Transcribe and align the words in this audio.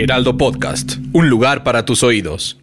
Heraldo 0.00 0.36
Podcast, 0.36 0.92
un 1.12 1.28
lugar 1.28 1.64
para 1.64 1.84
tus 1.84 2.04
oídos. 2.04 2.56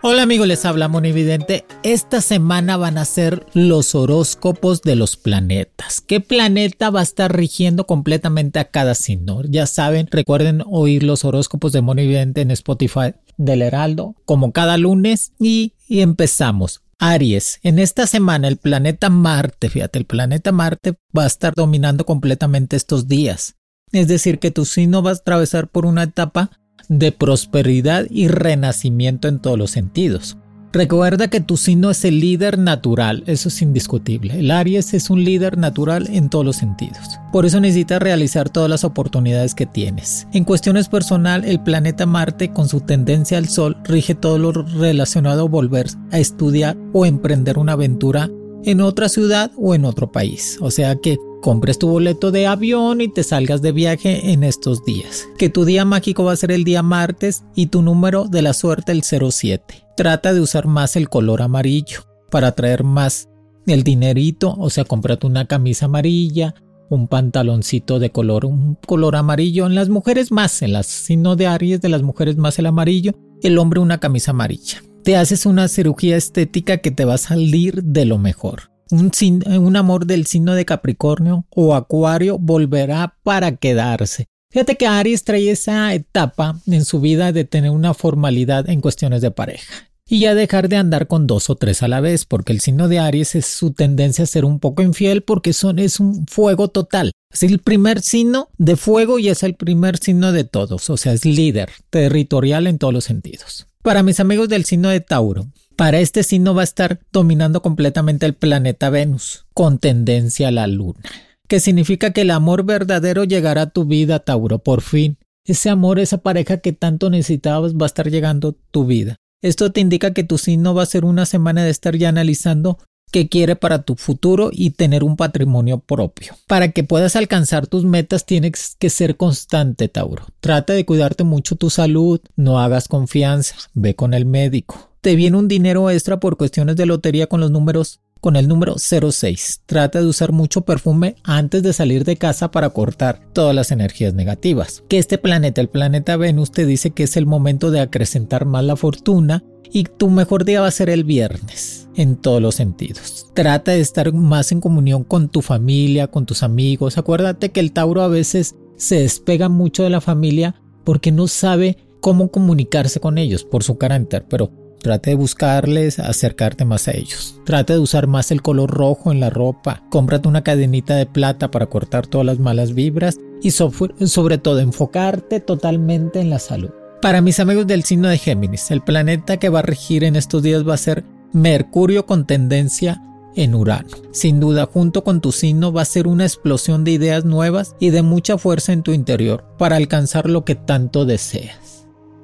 Hola 0.00 0.22
amigos, 0.22 0.48
les 0.48 0.64
habla 0.64 0.88
Monividente. 0.88 1.66
Esta 1.82 2.22
semana 2.22 2.78
van 2.78 2.96
a 2.96 3.04
ser 3.04 3.44
los 3.52 3.94
horóscopos 3.94 4.80
de 4.80 4.96
los 4.96 5.16
planetas. 5.16 6.00
¿Qué 6.00 6.20
planeta 6.20 6.88
va 6.88 7.00
a 7.00 7.02
estar 7.02 7.36
rigiendo 7.36 7.86
completamente 7.86 8.60
a 8.60 8.70
cada 8.70 8.94
signo? 8.94 9.42
Ya 9.42 9.66
saben, 9.66 10.08
recuerden 10.10 10.62
oír 10.66 11.02
los 11.02 11.26
horóscopos 11.26 11.72
de 11.72 11.82
Monividente 11.82 12.40
en 12.40 12.50
Spotify 12.50 13.12
del 13.36 13.60
Heraldo, 13.60 14.14
como 14.24 14.52
cada 14.52 14.78
lunes. 14.78 15.32
Y, 15.38 15.74
y 15.86 16.00
empezamos. 16.00 16.80
Aries, 16.98 17.58
en 17.62 17.78
esta 17.78 18.06
semana 18.06 18.48
el 18.48 18.56
planeta 18.56 19.10
Marte, 19.10 19.68
fíjate, 19.68 19.98
el 19.98 20.06
planeta 20.06 20.50
Marte 20.50 20.94
va 21.16 21.24
a 21.24 21.26
estar 21.26 21.52
dominando 21.54 22.06
completamente 22.06 22.76
estos 22.76 23.06
días. 23.06 23.56
Es 23.92 24.08
decir, 24.08 24.38
que 24.38 24.50
tu 24.50 24.64
signo 24.64 25.02
va 25.02 25.10
a 25.10 25.14
atravesar 25.14 25.68
por 25.68 25.84
una 25.84 26.04
etapa 26.04 26.50
de 26.88 27.12
prosperidad 27.12 28.06
y 28.10 28.28
renacimiento 28.28 29.28
en 29.28 29.40
todos 29.40 29.58
los 29.58 29.70
sentidos. 29.70 30.38
Recuerda 30.72 31.28
que 31.28 31.40
tu 31.40 31.56
signo 31.56 31.90
es 31.90 32.04
el 32.04 32.20
líder 32.20 32.58
natural, 32.58 33.22
eso 33.26 33.48
es 33.48 33.62
indiscutible. 33.62 34.38
El 34.38 34.50
Aries 34.50 34.92
es 34.94 35.10
un 35.10 35.24
líder 35.24 35.56
natural 35.56 36.08
en 36.10 36.28
todos 36.28 36.44
los 36.44 36.56
sentidos. 36.56 37.18
Por 37.32 37.46
eso 37.46 37.60
necesitas 37.60 38.00
realizar 38.02 38.50
todas 38.50 38.68
las 38.68 38.84
oportunidades 38.84 39.54
que 39.54 39.66
tienes. 39.66 40.26
En 40.32 40.44
cuestiones 40.44 40.88
personal, 40.88 41.44
el 41.44 41.60
planeta 41.60 42.04
Marte 42.06 42.52
con 42.52 42.68
su 42.68 42.80
tendencia 42.80 43.38
al 43.38 43.48
Sol 43.48 43.76
rige 43.84 44.14
todo 44.14 44.38
lo 44.38 44.52
relacionado 44.52 45.42
a 45.42 45.48
volver 45.48 45.86
a 46.10 46.18
estudiar 46.18 46.76
o 46.92 47.06
emprender 47.06 47.58
una 47.58 47.72
aventura 47.72 48.28
en 48.66 48.80
otra 48.82 49.08
ciudad 49.08 49.52
o 49.56 49.74
en 49.74 49.86
otro 49.86 50.12
país. 50.12 50.58
O 50.60 50.70
sea 50.70 50.96
que 50.96 51.16
compres 51.40 51.78
tu 51.78 51.88
boleto 51.88 52.32
de 52.32 52.46
avión 52.46 53.00
y 53.00 53.08
te 53.08 53.22
salgas 53.22 53.62
de 53.62 53.72
viaje 53.72 54.32
en 54.32 54.42
estos 54.42 54.84
días. 54.84 55.26
Que 55.38 55.48
tu 55.48 55.64
día 55.64 55.84
mágico 55.84 56.24
va 56.24 56.32
a 56.32 56.36
ser 56.36 56.50
el 56.50 56.64
día 56.64 56.82
martes 56.82 57.44
y 57.54 57.68
tu 57.68 57.80
número 57.80 58.24
de 58.24 58.42
la 58.42 58.52
suerte 58.52 58.92
el 58.92 59.02
07. 59.04 59.86
Trata 59.96 60.34
de 60.34 60.40
usar 60.40 60.66
más 60.66 60.96
el 60.96 61.08
color 61.08 61.40
amarillo 61.40 62.00
para 62.30 62.52
traer 62.52 62.82
más 62.82 63.28
el 63.66 63.84
dinerito, 63.84 64.54
o 64.58 64.68
sea, 64.70 64.84
cómprate 64.84 65.26
una 65.26 65.46
camisa 65.46 65.86
amarilla, 65.86 66.54
un 66.90 67.08
pantaloncito 67.08 67.98
de 67.98 68.10
color, 68.10 68.44
un 68.44 68.76
color 68.86 69.16
amarillo. 69.16 69.66
En 69.66 69.74
las 69.74 69.88
mujeres 69.88 70.32
más, 70.32 70.62
en 70.62 70.72
las 70.72 70.86
signo 70.86 71.36
de 71.36 71.46
Aries 71.46 71.80
de 71.80 71.88
las 71.88 72.02
mujeres 72.02 72.36
más 72.36 72.58
el 72.58 72.66
amarillo, 72.66 73.12
el 73.42 73.58
hombre 73.58 73.80
una 73.80 73.98
camisa 73.98 74.32
amarilla. 74.32 74.82
Te 75.06 75.14
haces 75.14 75.46
una 75.46 75.68
cirugía 75.68 76.16
estética 76.16 76.78
que 76.78 76.90
te 76.90 77.04
va 77.04 77.14
a 77.14 77.18
salir 77.18 77.84
de 77.84 78.06
lo 78.06 78.18
mejor. 78.18 78.72
Un, 78.90 79.12
un, 79.46 79.76
amor 79.76 80.04
del 80.04 80.26
signo 80.26 80.56
de 80.56 80.64
Capricornio 80.64 81.46
o 81.54 81.76
Acuario 81.76 82.40
volverá 82.40 83.16
para 83.22 83.54
quedarse. 83.54 84.26
Fíjate 84.50 84.74
que 84.74 84.88
Aries 84.88 85.22
trae 85.22 85.48
esa 85.48 85.94
etapa 85.94 86.60
en 86.66 86.84
su 86.84 87.00
vida 87.00 87.30
de 87.30 87.44
tener 87.44 87.70
una 87.70 87.94
formalidad 87.94 88.68
en 88.68 88.80
cuestiones 88.80 89.22
de 89.22 89.30
pareja 89.30 89.72
y 90.08 90.18
ya 90.18 90.34
dejar 90.34 90.68
de 90.68 90.76
andar 90.76 91.06
con 91.06 91.28
dos 91.28 91.50
o 91.50 91.54
tres 91.54 91.84
a 91.84 91.88
la 91.88 92.00
vez, 92.00 92.24
porque 92.24 92.52
el 92.52 92.60
signo 92.60 92.88
de 92.88 92.98
Aries 92.98 93.36
es 93.36 93.46
su 93.46 93.72
tendencia 93.72 94.24
a 94.24 94.26
ser 94.26 94.44
un 94.44 94.58
poco 94.58 94.82
infiel 94.82 95.22
porque 95.22 95.52
son, 95.52 95.78
es 95.78 96.00
un 96.00 96.26
fuego 96.26 96.66
total. 96.66 97.12
Es 97.32 97.44
el 97.44 97.60
primer 97.60 98.02
signo 98.02 98.48
de 98.58 98.74
fuego 98.74 99.20
y 99.20 99.28
es 99.28 99.44
el 99.44 99.54
primer 99.54 99.98
signo 99.98 100.32
de 100.32 100.42
todos, 100.42 100.90
o 100.90 100.96
sea, 100.96 101.12
es 101.12 101.24
líder, 101.24 101.70
territorial 101.90 102.66
en 102.66 102.78
todos 102.78 102.92
los 102.92 103.04
sentidos. 103.04 103.68
Para 103.86 104.02
mis 104.02 104.18
amigos 104.18 104.48
del 104.48 104.64
signo 104.64 104.88
de 104.88 104.98
Tauro, 104.98 105.46
para 105.76 106.00
este 106.00 106.24
signo 106.24 106.56
va 106.56 106.62
a 106.62 106.64
estar 106.64 106.98
dominando 107.12 107.62
completamente 107.62 108.26
el 108.26 108.34
planeta 108.34 108.90
Venus, 108.90 109.46
con 109.54 109.78
tendencia 109.78 110.48
a 110.48 110.50
la 110.50 110.66
luna, 110.66 110.98
que 111.46 111.60
significa 111.60 112.12
que 112.12 112.22
el 112.22 112.32
amor 112.32 112.64
verdadero 112.64 113.22
llegará 113.22 113.62
a 113.62 113.70
tu 113.70 113.84
vida, 113.84 114.18
Tauro, 114.18 114.58
por 114.58 114.80
fin. 114.80 115.18
Ese 115.44 115.70
amor, 115.70 116.00
esa 116.00 116.18
pareja 116.18 116.56
que 116.56 116.72
tanto 116.72 117.10
necesitabas 117.10 117.76
va 117.76 117.84
a 117.84 117.86
estar 117.86 118.10
llegando 118.10 118.48
a 118.48 118.54
tu 118.72 118.86
vida. 118.86 119.18
Esto 119.40 119.70
te 119.70 119.82
indica 119.82 120.12
que 120.12 120.24
tu 120.24 120.36
signo 120.36 120.74
va 120.74 120.82
a 120.82 120.86
ser 120.86 121.04
una 121.04 121.24
semana 121.24 121.62
de 121.62 121.70
estar 121.70 121.94
ya 121.96 122.08
analizando 122.08 122.78
qué 123.10 123.28
quiere 123.28 123.56
para 123.56 123.82
tu 123.82 123.94
futuro 123.96 124.50
y 124.52 124.70
tener 124.70 125.04
un 125.04 125.16
patrimonio 125.16 125.78
propio. 125.78 126.34
Para 126.46 126.72
que 126.72 126.84
puedas 126.84 127.16
alcanzar 127.16 127.66
tus 127.66 127.84
metas 127.84 128.26
tienes 128.26 128.76
que 128.78 128.90
ser 128.90 129.16
constante, 129.16 129.88
Tauro. 129.88 130.26
Trata 130.40 130.72
de 130.72 130.84
cuidarte 130.84 131.24
mucho 131.24 131.56
tu 131.56 131.70
salud, 131.70 132.20
no 132.36 132.60
hagas 132.60 132.88
confianza, 132.88 133.56
ve 133.74 133.94
con 133.94 134.14
el 134.14 134.26
médico. 134.26 134.90
Te 135.00 135.14
viene 135.14 135.36
un 135.36 135.48
dinero 135.48 135.88
extra 135.90 136.18
por 136.18 136.36
cuestiones 136.36 136.76
de 136.76 136.86
lotería 136.86 137.26
con 137.26 137.40
los 137.40 137.50
números 137.50 138.00
con 138.20 138.36
el 138.36 138.48
número 138.48 138.76
06. 138.78 139.62
Trata 139.66 140.00
de 140.00 140.06
usar 140.06 140.32
mucho 140.32 140.62
perfume 140.62 141.16
antes 141.22 141.62
de 141.62 141.72
salir 141.72 142.04
de 142.04 142.16
casa 142.16 142.50
para 142.50 142.70
cortar 142.70 143.20
todas 143.32 143.54
las 143.54 143.70
energías 143.70 144.14
negativas. 144.14 144.82
Que 144.88 144.98
este 144.98 145.18
planeta, 145.18 145.60
el 145.60 145.68
planeta 145.68 146.16
Venus, 146.16 146.50
te 146.50 146.66
dice 146.66 146.90
que 146.90 147.04
es 147.04 147.16
el 147.16 147.26
momento 147.26 147.70
de 147.70 147.80
acrecentar 147.80 148.44
más 148.46 148.64
la 148.64 148.76
fortuna 148.76 149.44
y 149.72 149.84
tu 149.84 150.10
mejor 150.10 150.44
día 150.44 150.60
va 150.60 150.68
a 150.68 150.72
ser 150.72 150.90
el 150.90 151.04
viernes 151.04 151.88
en 151.96 152.16
todos 152.16 152.40
los 152.40 152.54
sentidos. 152.54 153.30
Trata 153.34 153.72
de 153.72 153.80
estar 153.80 154.12
más 154.12 154.52
en 154.52 154.60
comunión 154.60 155.04
con 155.04 155.28
tu 155.28 155.42
familia, 155.42 156.08
con 156.08 156.26
tus 156.26 156.42
amigos. 156.42 156.98
Acuérdate 156.98 157.50
que 157.50 157.60
el 157.60 157.72
Tauro 157.72 158.02
a 158.02 158.08
veces 158.08 158.54
se 158.76 159.00
despega 159.00 159.48
mucho 159.48 159.82
de 159.82 159.90
la 159.90 160.00
familia 160.00 160.60
porque 160.84 161.12
no 161.12 161.26
sabe 161.26 161.78
cómo 162.00 162.30
comunicarse 162.30 163.00
con 163.00 163.18
ellos 163.18 163.44
por 163.44 163.64
su 163.64 163.78
carácter, 163.78 164.26
pero 164.28 164.50
Trate 164.86 165.10
de 165.10 165.16
buscarles, 165.16 165.98
acercarte 165.98 166.64
más 166.64 166.86
a 166.86 166.92
ellos. 166.92 167.40
Trate 167.44 167.72
de 167.72 167.80
usar 167.80 168.06
más 168.06 168.30
el 168.30 168.40
color 168.40 168.70
rojo 168.70 169.10
en 169.10 169.18
la 169.18 169.30
ropa. 169.30 169.82
Cómprate 169.90 170.28
una 170.28 170.44
cadenita 170.44 170.94
de 170.94 171.06
plata 171.06 171.50
para 171.50 171.66
cortar 171.66 172.06
todas 172.06 172.24
las 172.24 172.38
malas 172.38 172.72
vibras 172.72 173.18
y 173.42 173.50
sobre 173.50 174.38
todo 174.38 174.60
enfocarte 174.60 175.40
totalmente 175.40 176.20
en 176.20 176.30
la 176.30 176.38
salud. 176.38 176.70
Para 177.02 177.20
mis 177.20 177.40
amigos 177.40 177.66
del 177.66 177.82
signo 177.82 178.06
de 178.06 178.16
Géminis, 178.16 178.70
el 178.70 178.80
planeta 178.80 179.38
que 179.38 179.48
va 179.48 179.58
a 179.58 179.62
regir 179.62 180.04
en 180.04 180.14
estos 180.14 180.44
días 180.44 180.64
va 180.64 180.74
a 180.74 180.76
ser 180.76 181.02
Mercurio 181.32 182.06
con 182.06 182.24
tendencia 182.24 183.02
en 183.34 183.56
Urano. 183.56 183.88
Sin 184.12 184.38
duda, 184.38 184.66
junto 184.72 185.02
con 185.02 185.20
tu 185.20 185.32
signo 185.32 185.72
va 185.72 185.82
a 185.82 185.84
ser 185.84 186.06
una 186.06 186.26
explosión 186.26 186.84
de 186.84 186.92
ideas 186.92 187.24
nuevas 187.24 187.74
y 187.80 187.90
de 187.90 188.02
mucha 188.02 188.38
fuerza 188.38 188.72
en 188.72 188.84
tu 188.84 188.92
interior 188.92 189.44
para 189.58 189.74
alcanzar 189.74 190.30
lo 190.30 190.44
que 190.44 190.54
tanto 190.54 191.04
deseas. 191.04 191.65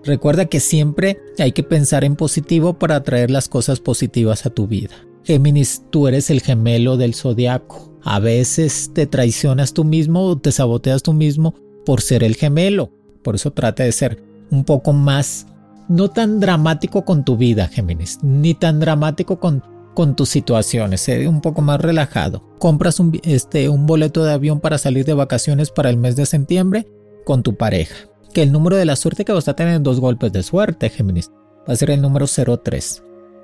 Recuerda 0.04 0.46
que 0.46 0.60
siempre 0.60 1.18
hay 1.38 1.52
que 1.52 1.62
pensar 1.62 2.04
en 2.04 2.16
positivo 2.16 2.78
para 2.78 2.96
atraer 2.96 3.30
las 3.30 3.48
cosas 3.48 3.80
positivas 3.80 4.46
a 4.46 4.50
tu 4.50 4.66
vida. 4.66 4.94
Géminis, 5.24 5.82
tú 5.90 6.08
eres 6.08 6.30
el 6.30 6.40
gemelo 6.40 6.96
del 6.96 7.14
zodiaco. 7.14 7.92
A 8.02 8.18
veces 8.18 8.90
te 8.92 9.06
traicionas 9.06 9.72
tú 9.72 9.84
mismo 9.84 10.24
o 10.24 10.36
te 10.36 10.50
saboteas 10.50 11.02
tú 11.02 11.12
mismo 11.12 11.54
por 11.86 12.00
ser 12.00 12.24
el 12.24 12.34
gemelo. 12.34 12.90
Por 13.22 13.36
eso 13.36 13.52
trata 13.52 13.84
de 13.84 13.92
ser 13.92 14.22
un 14.50 14.64
poco 14.64 14.92
más, 14.92 15.46
no 15.88 16.10
tan 16.10 16.40
dramático 16.40 17.04
con 17.04 17.24
tu 17.24 17.36
vida, 17.36 17.68
Géminis, 17.68 18.18
ni 18.22 18.54
tan 18.54 18.80
dramático 18.80 19.38
con, 19.38 19.62
con 19.94 20.16
tus 20.16 20.28
situaciones, 20.28 21.08
un 21.26 21.40
poco 21.40 21.62
más 21.62 21.80
relajado. 21.80 22.42
Compras 22.58 22.98
un, 22.98 23.20
este, 23.22 23.68
un 23.68 23.86
boleto 23.86 24.24
de 24.24 24.32
avión 24.32 24.58
para 24.58 24.78
salir 24.78 25.04
de 25.04 25.14
vacaciones 25.14 25.70
para 25.70 25.90
el 25.90 25.96
mes 25.96 26.16
de 26.16 26.26
septiembre 26.26 26.88
con 27.24 27.44
tu 27.44 27.56
pareja. 27.56 28.11
Que 28.32 28.42
el 28.42 28.52
número 28.52 28.76
de 28.76 28.86
la 28.86 28.96
suerte 28.96 29.24
que 29.24 29.32
vas 29.32 29.48
a 29.48 29.54
tener 29.54 29.82
dos 29.82 30.00
golpes 30.00 30.32
de 30.32 30.42
suerte, 30.42 30.88
Géminis, 30.88 31.30
va 31.68 31.74
a 31.74 31.76
ser 31.76 31.90
el 31.90 32.00
número 32.00 32.26
03. 32.26 33.02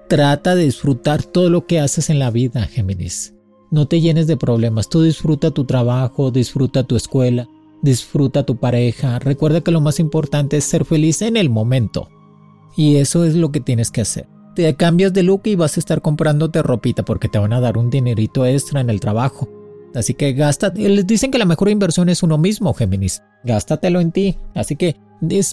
Trata 0.08 0.54
de 0.54 0.64
disfrutar 0.64 1.22
todo 1.22 1.50
lo 1.50 1.66
que 1.66 1.80
haces 1.80 2.08
en 2.08 2.18
la 2.18 2.30
vida, 2.30 2.62
Géminis. 2.62 3.34
No 3.70 3.86
te 3.86 4.00
llenes 4.00 4.26
de 4.26 4.38
problemas, 4.38 4.88
tú 4.88 5.02
disfruta 5.02 5.50
tu 5.50 5.66
trabajo, 5.66 6.30
disfruta 6.30 6.84
tu 6.84 6.96
escuela, 6.96 7.46
disfruta 7.82 8.46
tu 8.46 8.56
pareja, 8.56 9.18
recuerda 9.18 9.60
que 9.60 9.70
lo 9.70 9.82
más 9.82 10.00
importante 10.00 10.56
es 10.56 10.64
ser 10.64 10.86
feliz 10.86 11.20
en 11.20 11.36
el 11.36 11.50
momento. 11.50 12.08
Y 12.74 12.96
eso 12.96 13.24
es 13.24 13.34
lo 13.34 13.52
que 13.52 13.60
tienes 13.60 13.90
que 13.90 14.00
hacer. 14.00 14.26
Te 14.54 14.74
cambias 14.74 15.12
de 15.12 15.22
look 15.22 15.42
y 15.44 15.54
vas 15.54 15.76
a 15.76 15.80
estar 15.80 16.00
comprándote 16.00 16.62
ropita 16.62 17.04
porque 17.04 17.28
te 17.28 17.38
van 17.38 17.52
a 17.52 17.60
dar 17.60 17.76
un 17.76 17.90
dinerito 17.90 18.46
extra 18.46 18.80
en 18.80 18.88
el 18.88 19.00
trabajo. 19.00 19.48
Así 19.94 20.14
que 20.14 20.32
gasta, 20.32 20.72
les 20.74 21.06
dicen 21.06 21.30
que 21.30 21.38
la 21.38 21.44
mejor 21.44 21.68
inversión 21.68 22.08
es 22.08 22.22
uno 22.22 22.38
mismo, 22.38 22.74
Géminis. 22.74 23.22
Gástatelo 23.44 24.00
en 24.00 24.12
ti. 24.12 24.36
Así 24.54 24.76
que 24.76 24.96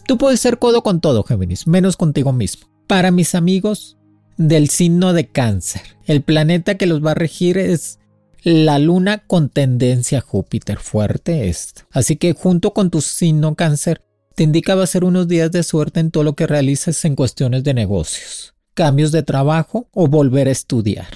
tú 0.08 0.18
puedes 0.18 0.40
ser 0.40 0.60
codo 0.60 0.84
con 0.84 1.02
todo, 1.02 1.24
Géminis, 1.24 1.68
menos 1.68 1.98
contigo 1.98 2.34
mismo. 2.34 2.68
Para 2.88 3.12
mis 3.12 3.36
amigos 3.36 3.98
del 4.38 4.70
signo 4.70 5.14
de 5.14 5.28
cáncer. 5.28 5.82
El 6.06 6.22
planeta 6.22 6.76
que 6.76 6.86
los 6.86 7.04
va 7.04 7.12
a 7.12 7.16
regir 7.16 7.58
es 7.58 8.00
la 8.44 8.78
luna 8.78 9.24
con 9.26 9.50
tendencia 9.50 10.22
Júpiter, 10.22 10.78
fuerte 10.78 11.50
esto. 11.50 11.84
Así 11.92 12.16
que 12.16 12.34
junto 12.34 12.74
con 12.74 12.92
tu 12.92 13.02
signo 13.02 13.56
cáncer, 13.56 14.02
te 14.36 14.44
indica 14.44 14.76
va 14.76 14.84
a 14.84 14.88
ser 14.88 15.04
unos 15.04 15.28
días 15.28 15.52
de 15.52 15.64
suerte 15.64 16.00
en 16.00 16.12
todo 16.12 16.24
lo 16.24 16.36
que 16.36 16.46
realices 16.46 17.04
en 17.06 17.16
cuestiones 17.16 17.64
de 17.64 17.74
negocios, 17.74 18.54
cambios 18.74 19.12
de 19.12 19.24
trabajo 19.24 19.88
o 19.94 20.08
volver 20.08 20.48
a 20.48 20.52
estudiar. 20.52 21.08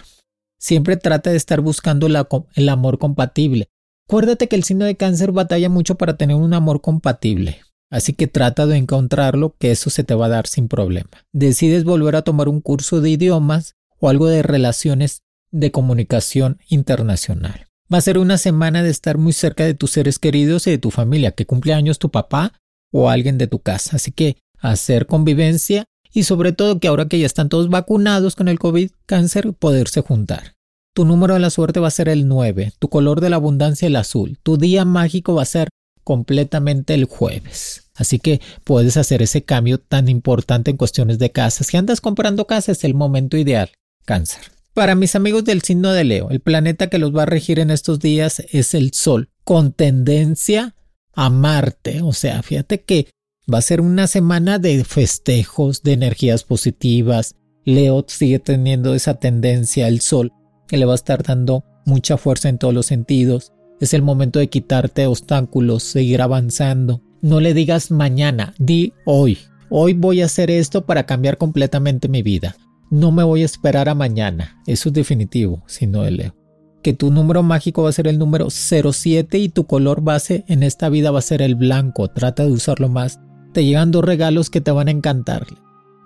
Siempre 0.60 0.98
trata 0.98 1.32
de 1.32 1.38
estar 1.38 1.62
buscando 1.62 2.08
el 2.08 2.70
amor 2.70 3.00
compatible. 3.00 3.70
Acuérdate 4.08 4.48
que 4.48 4.56
el 4.56 4.64
signo 4.64 4.86
de 4.86 4.98
cáncer 4.98 5.32
batalla 5.32 5.70
mucho 5.70 5.96
para 5.96 6.18
tener 6.18 6.36
un 6.36 6.54
amor 6.54 6.82
compatible. 6.82 7.62
Así 7.90 8.14
que 8.14 8.28
trata 8.28 8.68
de 8.68 8.78
encontrarlo, 8.78 9.56
que 9.58 9.72
eso 9.72 9.90
se 9.90 10.04
te 10.04 10.14
va 10.14 10.28
a 10.28 10.30
dar 10.30 10.48
sin 10.48 10.68
problema. 10.68 11.10
Decides 11.32 11.84
volver 11.84 12.16
a 12.16 12.22
tomar 12.22 12.50
un 12.50 12.62
curso 12.62 13.02
de 13.02 13.10
idiomas 13.10 13.76
o 14.00 14.10
algo 14.10 14.28
de 14.28 14.44
relaciones 14.44 15.24
de 15.52 15.72
comunicación 15.72 16.60
internacional. 16.70 17.68
Va 17.92 17.98
a 17.98 18.02
ser 18.02 18.20
una 18.20 18.38
semana 18.38 18.84
de 18.84 18.92
estar 18.92 19.18
muy 19.18 19.34
cerca 19.34 19.66
de 19.66 19.74
tus 19.74 19.92
seres 19.92 20.20
queridos 20.20 20.68
y 20.68 20.72
de 20.72 20.78
tu 20.78 20.92
familia, 20.92 21.32
que 21.32 21.48
cumple 21.48 21.74
años 21.74 21.98
tu 21.98 22.12
papá 22.12 22.54
o 22.92 23.10
alguien 23.10 23.38
de 23.38 23.48
tu 23.48 23.60
casa. 23.60 23.96
Así 23.96 24.12
que 24.12 24.38
hacer 24.60 25.08
convivencia 25.08 25.86
y 26.14 26.24
sobre 26.24 26.54
todo 26.54 26.80
que 26.80 26.88
ahora 26.88 27.08
que 27.08 27.20
ya 27.20 27.26
están 27.26 27.50
todos 27.50 27.70
vacunados 27.70 28.36
con 28.36 28.48
el 28.48 28.60
COVID 28.60 28.92
cáncer, 29.06 29.54
poderse 29.54 30.02
juntar. 30.02 30.56
Tu 30.94 31.06
número 31.06 31.36
de 31.36 31.40
la 31.40 31.50
suerte 31.50 31.80
va 31.80 31.88
a 31.88 31.92
ser 31.92 32.10
el 32.10 32.28
9, 32.28 32.74
tu 32.80 32.90
color 32.90 33.22
de 33.22 33.30
la 33.30 33.38
abundancia 33.38 33.88
el 33.88 33.96
azul, 33.96 34.40
tu 34.42 34.58
día 34.58 34.86
mágico 34.86 35.36
va 35.36 35.44
a 35.44 35.46
ser 35.46 35.70
completamente 36.04 36.96
el 36.96 37.06
jueves. 37.06 37.90
Así 37.94 38.18
que 38.18 38.42
puedes 38.64 38.98
hacer 38.98 39.22
ese 39.22 39.44
cambio 39.44 39.78
tan 39.78 40.10
importante 40.10 40.72
en 40.72 40.78
cuestiones 40.78 41.20
de 41.20 41.32
casas. 41.32 41.68
Si 41.68 41.78
andas 41.78 42.02
comprando 42.02 42.48
casa 42.48 42.72
es 42.72 42.84
el 42.84 42.96
momento 42.96 43.38
ideal. 43.38 43.70
Cáncer. 44.06 44.42
Para 44.74 44.96
mis 44.96 45.16
amigos 45.16 45.44
del 45.44 45.62
signo 45.62 45.92
de 45.92 46.06
Leo, 46.06 46.30
el 46.30 46.40
planeta 46.40 46.88
que 46.88 46.98
los 46.98 47.16
va 47.16 47.24
a 47.24 47.26
regir 47.28 47.60
en 47.60 47.70
estos 47.70 48.00
días 48.00 48.42
es 48.52 48.74
el 48.74 48.94
Sol, 48.94 49.30
con 49.44 49.74
tendencia 49.74 50.76
a 51.14 51.30
Marte. 51.30 52.02
O 52.02 52.14
sea, 52.14 52.42
fíjate 52.42 52.82
que 52.82 53.08
va 53.52 53.60
a 53.60 53.64
ser 53.64 53.82
una 53.82 54.08
semana 54.08 54.60
de 54.60 54.84
festejos, 54.84 55.84
de 55.84 55.94
energías 55.94 56.44
positivas. 56.44 57.36
Leo 57.66 58.06
sigue 58.08 58.40
teniendo 58.40 58.94
esa 58.94 59.16
tendencia, 59.16 59.88
el 59.88 60.02
Sol, 60.02 60.34
que 60.68 60.78
le 60.78 60.86
va 60.86 60.94
a 60.94 60.96
estar 60.96 61.24
dando 61.24 61.64
mucha 61.86 62.18
fuerza 62.18 62.50
en 62.50 62.58
todos 62.58 62.74
los 62.74 62.86
sentidos. 62.86 63.54
Es 63.80 63.94
el 63.94 64.02
momento 64.02 64.40
de 64.40 64.50
quitarte 64.50 65.08
obstáculos, 65.08 65.84
seguir 65.84 66.22
avanzando. 66.22 67.02
No 67.22 67.40
le 67.40 67.54
digas 67.54 67.92
mañana, 67.92 68.54
di 68.60 68.94
hoy. 69.06 69.38
Hoy 69.70 69.94
voy 69.94 70.22
a 70.22 70.26
hacer 70.26 70.50
esto 70.50 70.86
para 70.86 71.06
cambiar 71.06 71.38
completamente 71.38 72.08
mi 72.08 72.24
vida. 72.24 72.56
No 72.90 73.12
me 73.12 73.24
voy 73.24 73.44
a 73.44 73.46
esperar 73.46 73.88
a 73.88 73.96
mañana. 73.96 74.62
Eso 74.66 74.90
es 74.90 74.94
definitivo, 74.94 75.64
si 75.68 75.86
no 75.86 76.10
leo. 76.10 76.36
Que 76.82 76.94
tu 76.94 77.12
número 77.12 77.44
mágico 77.44 77.84
va 77.84 77.90
a 77.90 77.94
ser 77.94 78.08
el 78.08 78.18
número 78.18 78.50
07 78.50 79.38
y 79.38 79.50
tu 79.50 79.66
color 79.66 80.02
base 80.02 80.44
en 80.48 80.64
esta 80.64 80.90
vida 80.90 81.12
va 81.12 81.20
a 81.20 81.24
ser 81.24 81.42
el 81.42 81.56
blanco. 81.56 82.08
Trata 82.08 82.46
de 82.46 82.52
usarlo 82.52 82.90
más. 82.90 83.20
Te 83.54 83.66
llegan 83.66 83.92
dos 83.92 84.04
regalos 84.04 84.50
que 84.50 84.62
te 84.62 84.72
van 84.72 84.88
a 84.88 84.92
encantar. 84.92 85.48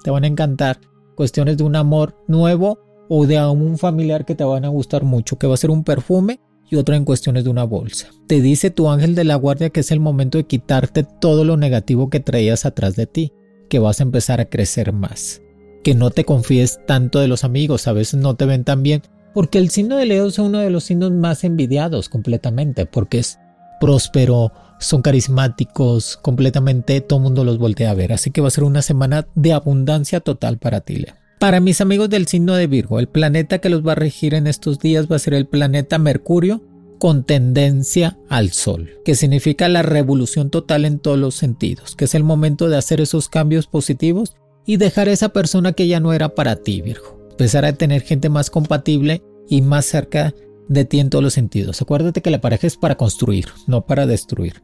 Te 0.03 0.11
van 0.11 0.23
a 0.23 0.27
encantar. 0.27 0.79
Cuestiones 1.15 1.57
de 1.57 1.63
un 1.63 1.75
amor 1.75 2.15
nuevo 2.27 2.79
o 3.09 3.25
de 3.25 3.43
un 3.45 3.77
familiar 3.77 4.25
que 4.25 4.35
te 4.35 4.43
van 4.43 4.65
a 4.65 4.69
gustar 4.69 5.03
mucho, 5.03 5.37
que 5.37 5.47
va 5.47 5.53
a 5.53 5.57
ser 5.57 5.69
un 5.69 5.83
perfume 5.83 6.39
y 6.69 6.77
otra 6.77 6.95
en 6.95 7.05
cuestiones 7.05 7.43
de 7.43 7.49
una 7.49 7.65
bolsa. 7.65 8.07
Te 8.27 8.41
dice 8.41 8.71
tu 8.71 8.89
ángel 8.89 9.13
de 9.13 9.25
la 9.25 9.35
guardia 9.35 9.69
que 9.69 9.81
es 9.81 9.91
el 9.91 9.99
momento 9.99 10.37
de 10.37 10.45
quitarte 10.45 11.03
todo 11.03 11.43
lo 11.43 11.57
negativo 11.57 12.09
que 12.09 12.19
traías 12.19 12.65
atrás 12.65 12.95
de 12.95 13.05
ti, 13.05 13.33
que 13.69 13.79
vas 13.79 13.99
a 13.99 14.03
empezar 14.03 14.39
a 14.39 14.45
crecer 14.45 14.93
más. 14.93 15.41
Que 15.83 15.95
no 15.95 16.09
te 16.11 16.23
confíes 16.23 16.79
tanto 16.87 17.19
de 17.19 17.27
los 17.27 17.43
amigos, 17.43 17.87
a 17.87 17.93
veces 17.93 18.19
no 18.19 18.35
te 18.35 18.45
ven 18.45 18.63
tan 18.63 18.83
bien, 18.83 19.03
porque 19.33 19.57
el 19.57 19.69
signo 19.69 19.97
de 19.97 20.05
Leo 20.05 20.27
es 20.27 20.39
uno 20.39 20.59
de 20.59 20.69
los 20.69 20.85
signos 20.85 21.11
más 21.11 21.43
envidiados 21.43 22.07
completamente, 22.07 22.85
porque 22.85 23.19
es 23.19 23.37
próspero, 23.79 24.51
son 24.83 25.01
carismáticos, 25.01 26.17
completamente 26.17 27.01
todo 27.01 27.19
el 27.19 27.23
mundo 27.23 27.43
los 27.43 27.57
voltea 27.57 27.91
a 27.91 27.95
ver, 27.95 28.13
así 28.13 28.31
que 28.31 28.41
va 28.41 28.47
a 28.47 28.51
ser 28.51 28.63
una 28.63 28.81
semana 28.81 29.27
de 29.35 29.53
abundancia 29.53 30.19
total 30.19 30.57
para 30.57 30.81
ti, 30.81 30.97
Leo. 30.97 31.15
Para 31.39 31.59
mis 31.59 31.81
amigos 31.81 32.09
del 32.09 32.27
signo 32.27 32.55
de 32.55 32.67
Virgo, 32.67 32.99
el 32.99 33.09
planeta 33.09 33.59
que 33.59 33.69
los 33.69 33.85
va 33.85 33.93
a 33.93 33.95
regir 33.95 34.33
en 34.33 34.47
estos 34.47 34.79
días 34.79 35.07
va 35.11 35.17
a 35.17 35.19
ser 35.19 35.33
el 35.33 35.45
planeta 35.45 35.97
Mercurio 35.97 36.61
con 36.99 37.25
tendencia 37.25 38.17
al 38.29 38.51
Sol, 38.51 38.91
que 39.03 39.15
significa 39.15 39.67
la 39.67 39.81
revolución 39.81 40.49
total 40.49 40.85
en 40.85 40.99
todos 40.99 41.19
los 41.19 41.35
sentidos, 41.35 41.97
que 41.97 42.05
es 42.05 42.15
el 42.15 42.23
momento 42.23 42.69
de 42.69 42.77
hacer 42.77 43.01
esos 43.01 43.27
cambios 43.27 43.67
positivos 43.67 44.37
y 44.65 44.77
dejar 44.77 45.09
a 45.09 45.11
esa 45.11 45.29
persona 45.29 45.73
que 45.73 45.87
ya 45.87 45.99
no 45.99 46.13
era 46.13 46.29
para 46.29 46.55
ti, 46.55 46.81
Virgo. 46.81 47.19
Empezar 47.31 47.65
a 47.65 47.73
tener 47.73 48.03
gente 48.03 48.29
más 48.29 48.49
compatible 48.49 49.21
y 49.49 49.61
más 49.61 49.85
cerca 49.85 50.33
de 50.69 50.85
ti 50.85 51.01
en 51.01 51.09
todos 51.09 51.23
los 51.23 51.33
sentidos. 51.33 51.81
Acuérdate 51.81 52.21
que 52.21 52.31
la 52.31 52.39
pareja 52.39 52.67
es 52.67 52.77
para 52.77 52.95
construir, 52.95 53.47
no 53.67 53.85
para 53.85 54.05
destruir. 54.05 54.63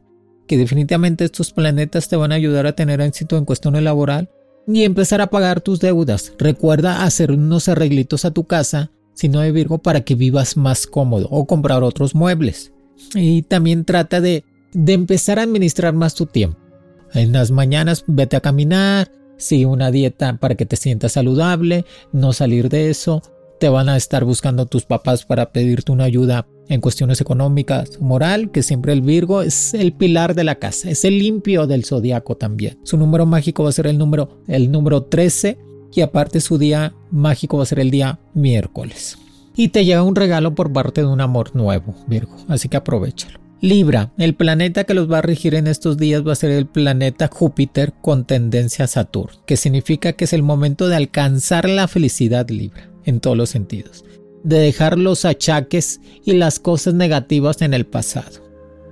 Que 0.50 0.56
definitivamente 0.56 1.24
estos 1.24 1.52
planetas 1.52 2.08
te 2.08 2.16
van 2.16 2.32
a 2.32 2.34
ayudar 2.34 2.66
a 2.66 2.72
tener 2.72 3.00
éxito 3.00 3.38
en 3.38 3.44
cuestiones 3.44 3.84
laboral 3.84 4.30
y 4.66 4.82
empezar 4.82 5.20
a 5.20 5.28
pagar 5.28 5.60
tus 5.60 5.78
deudas. 5.78 6.32
Recuerda 6.40 7.04
hacer 7.04 7.30
unos 7.30 7.68
arreglitos 7.68 8.24
a 8.24 8.32
tu 8.32 8.48
casa, 8.48 8.90
si 9.14 9.28
no 9.28 9.38
de 9.42 9.52
Virgo, 9.52 9.78
para 9.78 10.00
que 10.00 10.16
vivas 10.16 10.56
más 10.56 10.88
cómodo 10.88 11.28
o 11.30 11.46
comprar 11.46 11.84
otros 11.84 12.16
muebles. 12.16 12.72
Y 13.14 13.42
también 13.42 13.84
trata 13.84 14.20
de, 14.20 14.42
de 14.72 14.92
empezar 14.92 15.38
a 15.38 15.42
administrar 15.42 15.94
más 15.94 16.16
tu 16.16 16.26
tiempo. 16.26 16.58
En 17.14 17.30
las 17.30 17.52
mañanas 17.52 18.02
vete 18.08 18.36
a 18.36 18.40
caminar, 18.40 19.12
sigue 19.36 19.66
una 19.66 19.92
dieta 19.92 20.36
para 20.40 20.56
que 20.56 20.66
te 20.66 20.74
sientas 20.74 21.12
saludable, 21.12 21.84
no 22.10 22.32
salir 22.32 22.70
de 22.70 22.90
eso. 22.90 23.22
Te 23.60 23.68
van 23.68 23.88
a 23.88 23.96
estar 23.96 24.24
buscando 24.24 24.66
tus 24.66 24.84
papás 24.84 25.24
para 25.24 25.52
pedirte 25.52 25.92
una 25.92 26.02
ayuda 26.02 26.48
en 26.70 26.80
cuestiones 26.80 27.20
económicas, 27.20 28.00
moral, 28.00 28.50
que 28.50 28.62
siempre 28.62 28.92
el 28.92 29.02
Virgo 29.02 29.42
es 29.42 29.74
el 29.74 29.92
pilar 29.92 30.34
de 30.34 30.44
la 30.44 30.54
casa, 30.54 30.88
es 30.88 31.04
el 31.04 31.18
limpio 31.18 31.66
del 31.66 31.84
zodiaco 31.84 32.36
también. 32.36 32.78
Su 32.84 32.96
número 32.96 33.26
mágico 33.26 33.64
va 33.64 33.68
a 33.68 33.72
ser 33.72 33.88
el 33.88 33.98
número, 33.98 34.40
el 34.46 34.70
número 34.70 35.02
13 35.02 35.58
y 35.92 36.00
aparte 36.00 36.40
su 36.40 36.56
día 36.56 36.94
mágico 37.10 37.56
va 37.56 37.64
a 37.64 37.66
ser 37.66 37.80
el 37.80 37.90
día 37.90 38.20
miércoles. 38.34 39.18
Y 39.56 39.68
te 39.68 39.84
llega 39.84 40.04
un 40.04 40.14
regalo 40.14 40.54
por 40.54 40.72
parte 40.72 41.00
de 41.00 41.08
un 41.08 41.20
amor 41.20 41.54
nuevo, 41.56 41.94
Virgo, 42.06 42.36
así 42.48 42.68
que 42.68 42.76
aprovechalo. 42.76 43.40
Libra, 43.60 44.12
el 44.16 44.34
planeta 44.36 44.84
que 44.84 44.94
los 44.94 45.10
va 45.10 45.18
a 45.18 45.22
regir 45.22 45.54
en 45.54 45.66
estos 45.66 45.98
días 45.98 46.26
va 46.26 46.32
a 46.32 46.36
ser 46.36 46.52
el 46.52 46.66
planeta 46.66 47.28
Júpiter 47.30 47.92
con 48.00 48.24
tendencia 48.24 48.86
a 48.86 48.88
Saturno, 48.88 49.42
que 49.44 49.56
significa 49.56 50.12
que 50.12 50.24
es 50.24 50.32
el 50.32 50.42
momento 50.42 50.88
de 50.88 50.96
alcanzar 50.96 51.68
la 51.68 51.88
felicidad 51.88 52.48
Libra 52.48 52.88
en 53.04 53.20
todos 53.20 53.36
los 53.36 53.50
sentidos 53.50 54.04
de 54.42 54.58
dejar 54.58 54.98
los 54.98 55.24
achaques 55.24 56.00
y 56.24 56.32
las 56.32 56.58
cosas 56.58 56.94
negativas 56.94 57.62
en 57.62 57.74
el 57.74 57.86
pasado. 57.86 58.40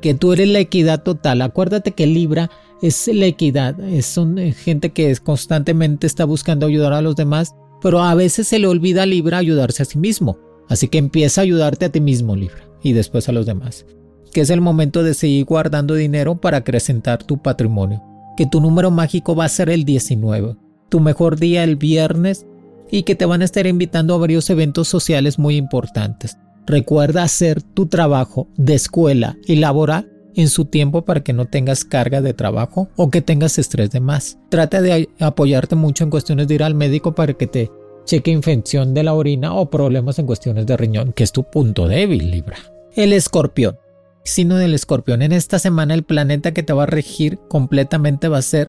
Que 0.00 0.14
tú 0.14 0.33
eres 0.33 0.49
la 0.49 0.61
equidad 0.61 1.02
total. 1.02 1.43
Acuérdate 1.43 1.93
que 1.93 2.07
Libra 2.07 2.50
es 2.83 3.09
la 3.12 3.26
equidad. 3.26 3.81
Es 3.81 4.19
gente 4.57 4.90
que 4.90 5.14
constantemente 5.17 6.07
está 6.07 6.25
buscando 6.25 6.67
ayudar 6.67 6.93
a 6.93 7.02
los 7.02 7.17
demás, 7.17 7.55
pero 7.81 8.02
a 8.02 8.14
veces 8.14 8.49
se 8.49 8.59
le 8.59 8.67
olvida 8.67 9.02
a 9.02 9.07
Libra 9.07 9.38
ayudarse 9.38 9.83
a 9.83 9.87
sí 9.87 9.99
mismo. 9.99 10.38
Así 10.69 10.88
que 10.88 10.99
empieza 10.99 11.40
a 11.40 11.45
ayudarte 11.45 11.87
a 11.87 11.93
ti 11.93 12.00
mismo, 12.00 12.37
Libra, 12.37 12.69
y 12.83 12.93
después 12.93 13.28
a 13.28 13.33
los 13.33 13.47
demás. 13.47 13.87
Que 14.33 14.43
es 14.43 14.50
el 14.50 14.61
momento 14.61 15.02
de 15.02 15.14
seguir 15.14 15.47
guardando 15.47 15.95
dinero 15.95 16.40
para 16.40 16.59
acrecentar 16.59 17.25
tu 17.25 17.38
patrimonio. 17.38 18.02
Que 18.37 18.47
tu 18.47 18.61
número 18.61 18.90
mágico 18.90 19.35
va 19.35 19.47
a 19.47 19.49
ser 19.49 19.71
el 19.71 19.85
19. 19.85 20.57
Tu 20.90 21.00
mejor 21.00 21.38
día 21.38 21.64
el 21.64 21.76
viernes 21.76 22.47
y 22.90 23.02
que 23.02 23.14
te 23.14 23.26
van 23.26 23.42
a 23.42 23.45
estar 23.45 23.66
invitando 23.66 24.14
a 24.14 24.18
varios 24.18 24.49
eventos 24.50 24.88
sociales 24.88 25.38
muy 25.38 25.57
importantes. 25.57 26.37
Recuerda 26.66 27.23
hacer 27.23 27.62
tu 27.62 27.87
trabajo 27.87 28.49
de 28.57 28.75
escuela 28.75 29.38
y 29.47 29.57
laboral 29.57 30.12
en 30.35 30.49
su 30.49 30.66
tiempo 30.66 31.04
para 31.04 31.23
que 31.23 31.33
no 31.33 31.47
tengas 31.47 31.85
carga 31.85 32.21
de 32.21 32.35
trabajo 32.35 32.88
o 32.97 33.11
que 33.11 33.23
tengas 33.23 33.59
estrés 33.59 33.90
de 33.90 34.00
más. 34.00 34.38
Trata 34.50 34.80
de 34.80 35.09
apoyarte 35.18 35.75
mucho 35.75 36.04
en 36.04 36.11
cuestiones 36.11 36.47
de 36.47 36.54
ir 36.54 36.62
al 36.62 36.75
médico 36.75 37.14
para 37.14 37.33
que 37.33 37.47
te 37.47 37.71
cheque 38.04 38.30
infección 38.30 38.95
de 38.95 39.02
la 39.02 39.14
orina 39.14 39.54
o 39.54 39.68
problemas 39.68 40.18
en 40.18 40.26
cuestiones 40.26 40.66
de 40.66 40.76
riñón, 40.76 41.12
que 41.12 41.25
es 41.25 41.33
tu 41.33 41.45
punto 41.45 41.88
débil, 41.88 42.30
Libra. 42.30 42.57
El 42.95 43.12
escorpión. 43.12 43.78
Sino 44.25 44.57
del 44.57 44.75
escorpión. 44.75 45.23
En 45.23 45.33
esta 45.33 45.59
semana 45.59 45.95
el 45.95 46.04
planeta 46.04 46.52
que 46.52 46.62
te 46.62 46.73
va 46.73 46.85
a 46.85 46.87
regir 46.87 47.38
completamente 47.49 48.28
va 48.28 48.38
a 48.38 48.42
ser 48.42 48.68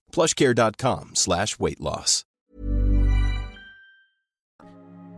plushcare.com. 0.11 1.13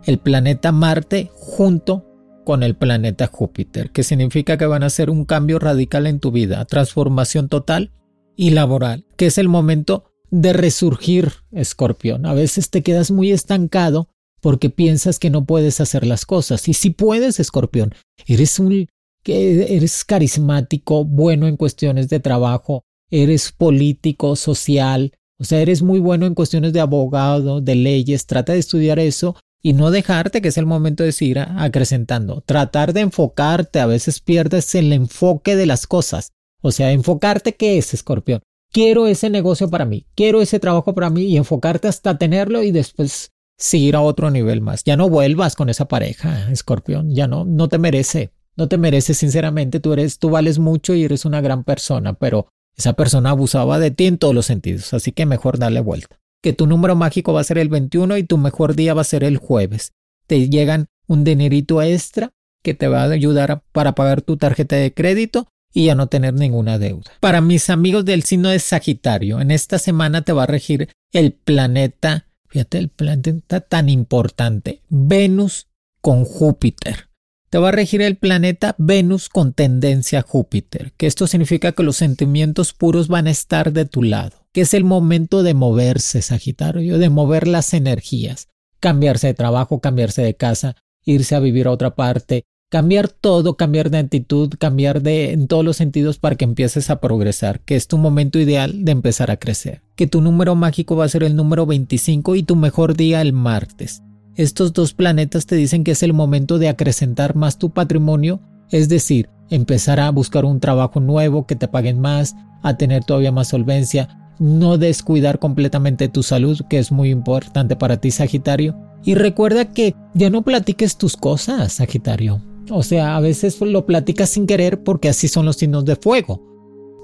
El 0.06 0.20
planeta 0.20 0.72
Marte 0.72 1.32
junto 1.34 2.06
con 2.44 2.64
el 2.64 2.76
planeta 2.76 3.28
Júpiter, 3.28 3.92
que 3.92 4.04
significa 4.04 4.58
que 4.58 4.66
van 4.66 4.84
a 4.84 4.88
hacer 4.88 5.10
un 5.10 5.26
cambio 5.26 5.60
radical 5.60 6.08
en 6.08 6.20
tu 6.20 6.32
vida, 6.32 6.66
transformación 6.66 7.48
total 7.48 7.92
y 8.36 8.50
laboral, 8.50 9.06
que 9.16 9.28
es 9.28 9.38
el 9.38 9.48
momento 9.48 10.12
de 10.30 10.52
resurgir, 10.52 11.32
escorpión. 11.52 12.26
A 12.26 12.34
veces 12.34 12.70
te 12.70 12.82
quedas 12.82 13.12
muy 13.12 13.32
estancado 13.32 14.10
porque 14.42 14.70
piensas 14.70 15.20
que 15.20 15.30
no 15.30 15.46
puedes 15.46 15.80
hacer 15.80 16.06
las 16.06 16.26
cosas. 16.26 16.68
Y 16.68 16.74
si 16.74 16.90
puedes, 16.90 17.40
escorpión, 17.40 17.94
eres 18.28 18.60
un 18.60 18.88
eres 19.26 20.04
carismático, 20.04 21.06
bueno 21.06 21.48
en 21.48 21.56
cuestiones 21.56 22.10
de 22.10 22.20
trabajo, 22.20 22.84
eres 23.14 23.52
político, 23.52 24.36
social, 24.36 25.14
o 25.40 25.44
sea, 25.44 25.62
eres 25.62 25.84
muy 25.84 26.00
bueno 26.00 26.26
en 26.26 26.34
cuestiones 26.34 26.74
de 26.74 26.80
abogado, 26.80 27.62
de 27.62 27.76
leyes, 27.76 28.26
trata 28.26 28.54
de 28.54 28.60
estudiar 28.60 28.98
eso 28.98 29.36
y 29.62 29.74
no 29.74 29.92
dejarte 29.92 30.42
que 30.42 30.48
es 30.48 30.58
el 30.58 30.66
momento 30.66 31.04
de 31.04 31.12
seguir 31.12 31.40
acrecentando. 31.40 32.42
Tratar 32.42 32.92
de 32.92 33.02
enfocarte, 33.02 33.80
a 33.80 33.86
veces 33.86 34.20
pierdes 34.20 34.74
el 34.74 34.92
enfoque 34.92 35.56
de 35.56 35.68
las 35.68 35.86
cosas. 35.86 36.32
O 36.62 36.72
sea, 36.72 36.92
enfocarte, 36.92 37.54
¿qué 37.54 37.78
es, 37.78 37.94
escorpión? 37.94 38.42
Quiero 38.72 39.06
ese 39.06 39.30
negocio 39.30 39.70
para 39.70 39.86
mí, 39.86 40.08
quiero 40.16 40.42
ese 40.42 40.60
trabajo 40.60 40.96
para 40.96 41.12
mí 41.12 41.24
y 41.24 41.38
enfocarte 41.38 41.88
hasta 41.88 42.18
tenerlo 42.18 42.64
y 42.64 42.72
después 42.72 43.30
seguir 43.60 43.96
a 43.96 44.02
otro 44.02 44.32
nivel 44.32 44.62
más. 44.62 44.84
Ya 44.84 44.98
no 44.98 45.08
vuelvas 45.08 45.56
con 45.56 45.70
esa 45.70 45.88
pareja, 45.88 46.52
escorpión, 46.52 47.14
ya 47.14 47.28
no, 47.28 47.46
no 47.46 47.70
te 47.70 47.78
merece. 47.78 48.32
No 48.56 48.68
te 48.68 48.78
merece, 48.78 49.14
sinceramente, 49.14 49.80
tú 49.80 49.94
eres, 49.94 50.20
tú 50.20 50.30
vales 50.30 50.60
mucho 50.60 50.94
y 50.94 51.04
eres 51.04 51.26
una 51.26 51.42
gran 51.42 51.64
persona, 51.64 52.14
pero 52.14 52.48
esa 52.76 52.94
persona 52.94 53.32
abusaba 53.32 53.80
de 53.80 53.92
ti 53.92 54.06
en 54.06 54.18
todos 54.18 54.34
los 54.34 54.46
sentidos, 54.46 54.94
así 54.94 55.12
que 55.12 55.26
mejor 55.26 55.58
darle 55.60 55.80
vuelta 55.80 56.18
que 56.44 56.54
tu 56.54 56.68
número 56.68 56.96
mágico 56.96 57.34
va 57.34 57.42
a 57.42 57.46
ser 57.46 57.58
el 57.58 57.70
21 57.70 58.18
y 58.18 58.24
tu 58.24 58.38
mejor 58.38 58.76
día 58.76 58.94
va 58.94 59.02
a 59.02 59.06
ser 59.06 59.24
el 59.24 59.38
jueves. 59.38 59.94
Te 60.28 60.50
llegan 60.50 60.88
un 61.08 61.24
dinerito 61.24 61.82
extra 61.82 62.32
que 62.62 62.74
te 62.74 62.90
va 62.90 63.04
a 63.04 63.10
ayudar 63.10 63.64
para 63.72 63.96
pagar 63.96 64.22
tu 64.22 64.36
tarjeta 64.36 64.76
de 64.76 64.94
crédito 64.94 65.48
y 65.74 65.88
a 65.88 65.96
no 65.96 66.08
tener 66.08 66.34
ninguna 66.34 66.78
deuda. 66.78 67.12
Para 67.22 67.40
mis 67.40 67.70
amigos 67.70 68.04
del 68.04 68.24
signo 68.24 68.50
de 68.50 68.60
Sagitario, 68.60 69.40
en 69.40 69.52
esta 69.52 69.80
semana 69.80 70.24
te 70.24 70.34
va 70.34 70.44
a 70.44 70.48
regir 70.48 70.90
el 71.14 71.32
planeta, 71.32 72.28
fíjate, 72.50 72.78
el 72.78 72.90
planeta 72.90 73.62
tan 73.62 73.88
importante, 73.88 74.82
Venus 74.90 75.68
con 76.02 76.26
Júpiter. 76.26 77.08
Te 77.54 77.60
va 77.60 77.70
a 77.70 77.72
regir 77.72 78.02
el 78.02 78.18
planeta 78.18 78.74
Venus 78.80 79.30
con 79.30 79.54
tendencia 79.54 80.18
a 80.18 80.22
Júpiter, 80.24 80.92
que 80.98 81.06
esto 81.06 81.28
significa 81.28 81.74
que 81.74 81.84
los 81.84 81.98
sentimientos 81.98 82.74
puros 82.74 83.10
van 83.10 83.28
a 83.28 83.30
estar 83.30 83.72
de 83.74 83.86
tu 83.86 84.02
lado 84.02 84.44
que 84.52 84.62
es 84.62 84.74
el 84.74 84.84
momento 84.84 85.44
de 85.44 85.54
moverse, 85.54 86.24
Sagitario, 86.24 86.98
de 86.98 87.10
mover 87.12 87.48
las 87.48 87.76
energías, 87.76 88.48
cambiarse 88.80 89.28
de 89.28 89.34
trabajo, 89.36 89.82
cambiarse 89.82 90.24
de 90.24 90.36
casa, 90.36 90.76
irse 91.06 91.36
a 91.36 91.40
vivir 91.40 91.68
a 91.68 91.72
otra 91.72 91.94
parte, 91.94 92.44
cambiar 92.72 93.08
todo, 93.08 93.56
cambiar 93.56 93.92
de 93.92 94.00
actitud, 94.00 94.52
cambiar 94.60 95.04
de 95.04 95.32
en 95.32 95.48
todos 95.48 95.64
los 95.64 95.78
sentidos 95.78 96.18
para 96.18 96.36
que 96.36 96.46
empieces 96.46 96.90
a 96.90 97.02
progresar, 97.02 97.60
que 97.60 97.76
es 97.76 97.88
tu 97.88 98.00
momento 98.00 98.40
ideal 98.40 98.84
de 98.84 98.92
empezar 98.92 99.30
a 99.30 99.38
crecer, 99.38 99.84
que 99.96 100.08
tu 100.08 100.22
número 100.22 100.56
mágico 100.56 100.96
va 100.96 101.06
a 101.06 101.10
ser 101.10 101.22
el 101.22 101.36
número 101.36 101.68
25 101.68 102.36
y 102.36 102.42
tu 102.42 102.56
mejor 102.56 102.96
día 102.96 103.22
el 103.22 103.32
martes. 103.32 104.02
Estos 104.36 104.74
dos 104.74 104.94
planetas 104.94 105.46
te 105.46 105.56
dicen 105.56 105.84
que 105.84 105.92
es 105.92 106.02
el 106.02 106.14
momento 106.14 106.58
de 106.58 106.68
acrecentar 106.68 107.36
más 107.36 107.60
tu 107.60 107.70
patrimonio, 107.70 108.40
es 108.72 108.90
decir, 108.90 109.30
empezar 109.50 110.00
a 110.00 110.10
buscar 110.10 110.44
un 110.46 110.60
trabajo 110.60 111.00
nuevo 111.00 111.46
que 111.46 111.56
te 111.56 111.68
paguen 111.68 112.00
más, 112.00 112.36
a 112.64 112.76
tener 112.76 113.04
todavía 113.04 113.32
más 113.32 113.50
solvencia, 113.50 114.32
no 114.40 114.80
descuidar 114.80 115.38
completamente 115.38 116.08
tu 116.08 116.24
salud, 116.24 116.60
que 116.68 116.80
es 116.80 116.92
muy 116.92 117.12
importante 117.12 117.76
para 117.76 117.98
ti, 117.98 118.10
Sagitario. 118.10 118.76
Y 119.04 119.14
recuerda 119.14 119.72
que 119.72 119.96
ya 120.16 120.32
no 120.32 120.42
platiques 120.42 120.98
tus 120.98 121.16
cosas, 121.16 121.74
Sagitario. 121.74 122.42
O 122.72 122.82
sea, 122.82 123.16
a 123.16 123.20
veces 123.20 123.62
lo 123.62 123.86
platicas 123.86 124.30
sin 124.30 124.48
querer 124.48 124.84
porque 124.84 125.10
así 125.10 125.28
son 125.28 125.46
los 125.46 125.58
signos 125.58 125.86
de 125.86 125.96
fuego. 125.96 126.42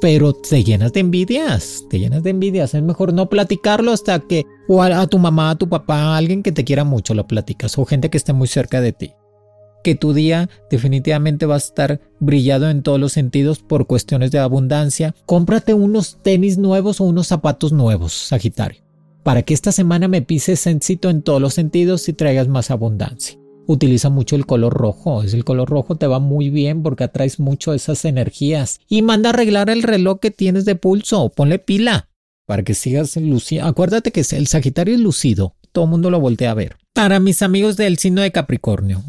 Pero 0.02 0.34
te 0.34 0.64
llenas 0.64 0.94
de 0.94 1.02
envidias, 1.02 1.84
te 1.90 2.00
llenas 2.00 2.24
de 2.24 2.30
envidias. 2.30 2.74
Es 2.74 2.82
mejor 2.82 3.14
no 3.14 3.30
platicarlo 3.30 3.92
hasta 3.92 4.20
que 4.20 4.46
o 4.72 4.84
a, 4.84 5.08
tu 5.08 5.18
mamá, 5.18 5.50
a 5.50 5.56
tu 5.56 5.68
papá, 5.68 5.96
a 5.96 6.18
alguien 6.18 6.44
que 6.44 6.52
te 6.52 6.64
quiera 6.64 6.84
mucho 6.84 7.16
lo 7.16 7.26
platicas 7.26 7.78
o 7.78 7.86
gente 7.86 8.10
que 8.12 8.18
esté 8.18 8.34
muy 8.34 8.48
cerca 8.48 8.80
de 8.82 8.94
ti 8.94 9.14
que 9.84 9.96
tu 9.96 10.14
día 10.14 10.50
definitivamente 10.70 11.46
va 11.46 11.56
a 11.56 11.60
estar 11.60 12.02
brillado 12.20 12.70
en 12.70 12.84
todos 12.84 13.00
los 13.00 13.14
sentidos 13.14 13.60
por 13.60 13.88
cuestiones 13.88 14.30
de 14.30 14.40
abundancia. 14.40 15.16
Cómprate 15.26 15.74
unos 15.74 16.20
tenis 16.22 16.58
nuevos 16.58 17.00
o 17.00 17.06
unos 17.06 17.28
zapatos 17.28 17.72
nuevos, 17.72 18.12
Sagitario, 18.12 18.84
para 19.24 19.44
que 19.44 19.54
esta 19.54 19.72
semana 19.72 20.10
me 20.10 20.22
pises 20.22 20.68
éxito 20.68 21.10
en 21.10 21.22
todos 21.22 21.42
los 21.42 21.54
sentidos 21.54 22.10
y 22.10 22.14
traigas 22.14 22.50
más 22.50 22.72
abundancia. 22.72 23.40
Utiliza 23.68 24.10
mucho 24.10 24.36
el 24.36 24.46
color 24.46 24.74
rojo, 24.74 25.24
es 25.24 25.34
el 25.34 25.46
color 25.46 25.70
rojo 25.70 25.96
te 25.96 26.08
va 26.08 26.20
muy 26.20 26.50
bien 26.50 26.84
porque 26.84 27.04
atraes 27.04 27.40
mucho 27.40 27.74
esas 27.74 28.04
energías. 28.04 28.82
Y 28.90 29.02
manda 29.04 29.30
a 29.30 29.34
arreglar 29.34 29.70
el 29.70 29.84
reloj 29.84 30.20
que 30.20 30.32
tienes 30.32 30.66
de 30.66 30.76
pulso, 30.76 31.30
ponle 31.30 31.60
pila 31.60 32.10
para 32.50 32.64
que 32.64 32.74
sigas 32.74 33.16
lucido. 33.16 33.68
Acuérdate 33.68 34.12
que 34.12 34.26
el 34.32 34.48
Sagitario 34.48 34.96
es 34.96 35.00
lucido, 35.00 35.54
todo 35.72 35.86
el 35.86 35.92
mundo 35.92 36.10
lo 36.10 36.20
voltea 36.20 36.50
a 36.50 36.56
ver. 36.56 36.78
Para 36.96 37.20
mis 37.20 37.44
amigos 37.44 37.78
del 37.78 38.00
signo 38.00 38.24
de 38.24 38.32
Capricornio, 38.32 39.04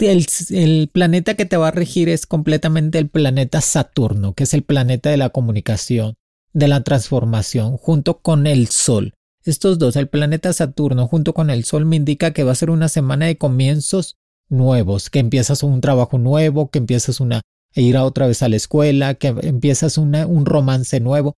el, 0.00 0.26
el, 0.48 0.90
planeta 0.92 1.34
que 1.34 1.44
te 1.44 1.56
va 1.56 1.68
a 1.68 1.70
regir 1.70 2.08
es 2.08 2.26
completamente 2.26 2.98
el 2.98 3.08
planeta 3.08 3.60
Saturno, 3.60 4.34
que 4.34 4.42
es 4.42 4.54
el 4.54 4.64
planeta 4.64 5.08
de 5.08 5.18
la 5.18 5.28
comunicación, 5.28 6.16
de 6.52 6.66
la 6.66 6.82
transformación, 6.82 7.76
junto 7.76 8.22
con 8.22 8.48
el 8.48 8.66
Sol. 8.66 9.14
Estos 9.44 9.78
dos, 9.78 9.94
el 9.94 10.08
planeta 10.08 10.52
Saturno 10.52 11.06
junto 11.06 11.32
con 11.32 11.48
el 11.48 11.62
Sol, 11.62 11.86
me 11.86 11.94
indica 11.94 12.32
que 12.32 12.42
va 12.42 12.50
a 12.50 12.56
ser 12.56 12.70
una 12.70 12.88
semana 12.88 13.26
de 13.26 13.38
comienzos 13.38 14.16
nuevos, 14.48 15.10
que 15.10 15.20
empiezas 15.20 15.62
un 15.62 15.80
trabajo 15.80 16.18
nuevo, 16.18 16.72
que 16.72 16.80
empiezas 16.80 17.20
una, 17.20 17.36
a 17.36 17.80
ir 17.80 17.96
otra 17.98 18.26
vez 18.26 18.42
a 18.42 18.48
la 18.48 18.56
escuela, 18.56 19.14
que 19.14 19.28
empiezas 19.28 19.96
una, 19.96 20.26
un 20.26 20.44
romance 20.44 20.98
nuevo 20.98 21.36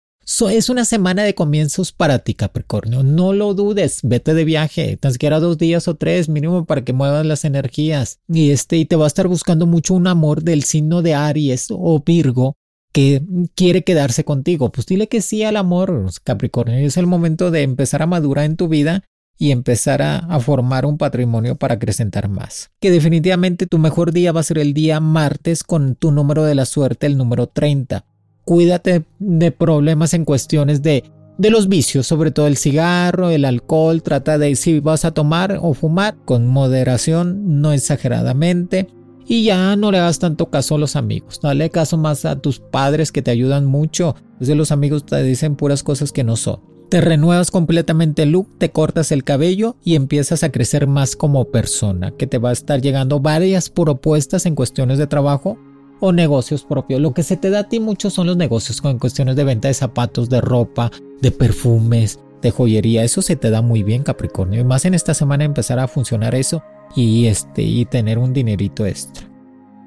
es 0.51 0.69
una 0.71 0.85
semana 0.85 1.25
de 1.25 1.35
comienzos 1.35 1.93
para 1.93 2.21
ti, 2.21 2.35
Capricornio. 2.35 3.03
No 3.03 3.33
lo 3.33 3.55
dudes, 3.55 4.01
vete 4.03 4.35
de 4.35 4.45
viaje, 4.45 4.97
tan 4.97 5.13
siquiera 5.13 5.41
dos 5.41 5.59
días 5.59 5.89
o 5.89 5.97
tres 5.97 6.29
mínimo 6.29 6.65
para 6.65 6.85
que 6.85 6.93
muevas 6.93 7.27
las 7.27 7.45
energías. 7.45 8.21
Y 8.29 8.51
este, 8.51 8.77
y 8.77 8.85
te 8.85 8.97
va 8.97 9.05
a 9.05 9.09
estar 9.09 9.29
buscando 9.29 9.67
mucho 9.67 9.95
un 9.95 10.07
amor 10.07 10.43
del 10.43 10.63
signo 10.63 11.03
de 11.03 11.15
Aries 11.15 11.69
o 11.71 12.03
Virgo 12.05 12.55
que 12.93 13.23
quiere 13.55 13.83
quedarse 13.85 14.25
contigo. 14.25 14.71
Pues 14.71 14.87
dile 14.87 15.09
que 15.09 15.23
sí 15.23 15.43
al 15.43 15.57
amor, 15.57 16.09
Capricornio. 16.23 16.77
Es 16.77 16.97
el 16.97 17.07
momento 17.07 17.51
de 17.51 17.63
empezar 17.63 18.03
a 18.03 18.07
madurar 18.07 18.45
en 18.45 18.57
tu 18.57 18.69
vida 18.69 19.05
y 19.39 19.51
empezar 19.51 20.03
a, 20.03 20.19
a, 20.19 20.41
formar 20.41 20.87
un 20.87 20.99
patrimonio 20.99 21.57
para 21.57 21.75
acrecentar 21.75 22.29
más. 22.29 22.71
Que 22.81 22.91
definitivamente 22.91 23.67
tu 23.67 23.79
mejor 23.79 24.13
día 24.13 24.31
va 24.31 24.41
a 24.41 24.45
ser 24.45 24.59
el 24.59 24.73
día 24.73 25.01
martes 25.01 25.65
con 25.65 25.97
tu 25.97 26.13
número 26.13 26.45
de 26.45 26.55
la 26.55 26.67
suerte, 26.67 27.07
el 27.07 27.17
número 27.17 27.49
30 27.49 28.05
cuídate 28.45 29.05
de 29.19 29.51
problemas 29.53 30.15
en 30.15 30.25
cuestiones 30.25 30.83
de, 30.83 31.05
de 31.39 31.51
los 31.51 31.69
vicios, 31.69 32.07
sobre 32.07 32.31
todo 32.31 32.47
el 32.47 32.57
cigarro, 32.57 33.31
el 33.31 33.45
alcohol, 33.45 34.03
trata 34.03 34.39
de 34.39 34.55
si 34.57 34.81
vas 34.81 35.05
a 35.05 35.13
tomar 35.13 35.59
o 35.61 35.75
fumar 35.75 36.17
con 36.25 36.47
moderación, 36.47 37.61
no 37.61 37.73
exageradamente. 37.73 38.89
Y 39.27 39.45
ya 39.45 39.77
no 39.77 39.93
le 39.93 39.99
hagas 39.99 40.19
tanto 40.19 40.51
caso 40.51 40.75
a 40.75 40.79
los 40.79 40.97
amigos, 40.97 41.41
dale 41.41 41.71
caso 41.71 41.97
más 41.97 42.25
a 42.25 42.41
tus 42.41 42.59
padres 42.59 43.13
que 43.13 43.23
te 43.23 43.31
ayudan 43.31 43.65
mucho. 43.67 44.17
Desde 44.41 44.57
los 44.57 44.73
amigos 44.73 45.07
te 45.07 45.23
dicen 45.23 45.55
puras 45.55 45.85
cosas 45.85 46.13
que 46.13 46.25
no 46.25 46.37
son. 46.37 46.61
Te 46.91 47.01
renuevas 47.01 47.51
completamente 47.51 48.25
el 48.25 48.33
look, 48.33 48.59
te 48.59 48.71
cortas 48.71 49.13
el 49.13 49.25
cabello 49.25 49.77
y 49.83 49.95
empiezas 49.95 50.43
a 50.43 50.51
crecer 50.51 50.87
más 50.87 51.17
como 51.17 51.47
persona, 51.47 52.11
que 52.11 52.27
te 52.27 52.37
va 52.37 52.51
a 52.51 52.53
estar 52.53 52.83
llegando 52.83 53.21
varias 53.21 53.71
propuestas 53.71 54.45
en 54.45 54.55
cuestiones 54.55 54.99
de 54.99 55.07
trabajo 55.07 55.57
o 56.05 56.11
negocios 56.11 56.65
propios. 56.65 57.01
Lo 57.01 57.15
que 57.15 57.23
se 57.23 57.37
te 57.37 57.49
da 57.49 57.61
a 57.61 57.69
ti 57.69 57.79
mucho 57.79 58.11
son 58.11 58.27
los 58.27 58.37
negocios 58.37 58.81
con 58.81 58.99
cuestiones 58.99 59.37
de 59.37 59.45
venta 59.45 59.69
de 59.69 59.75
zapatos, 59.75 60.29
de 60.29 60.41
ropa, 60.41 60.91
de 61.21 61.31
perfumes, 61.31 62.19
de 62.43 62.51
joyería. 62.51 63.05
Eso 63.05 63.23
se 63.23 63.37
te 63.37 63.51
da 63.51 63.63
muy 63.63 63.85
bien, 63.85 64.03
Capricornio. 64.03 64.61
Y 64.61 64.65
más 64.65 64.85
en 64.85 64.95
esta 64.95 65.15
semana 65.15 65.45
empezar 65.45 65.79
a 65.79 65.87
funcionar 65.87 66.35
eso 66.35 66.61
y 66.97 67.27
este 67.27 67.63
y 67.63 67.85
tener 67.85 68.19
un 68.19 68.33
dinerito 68.33 68.85
extra. 68.85 69.29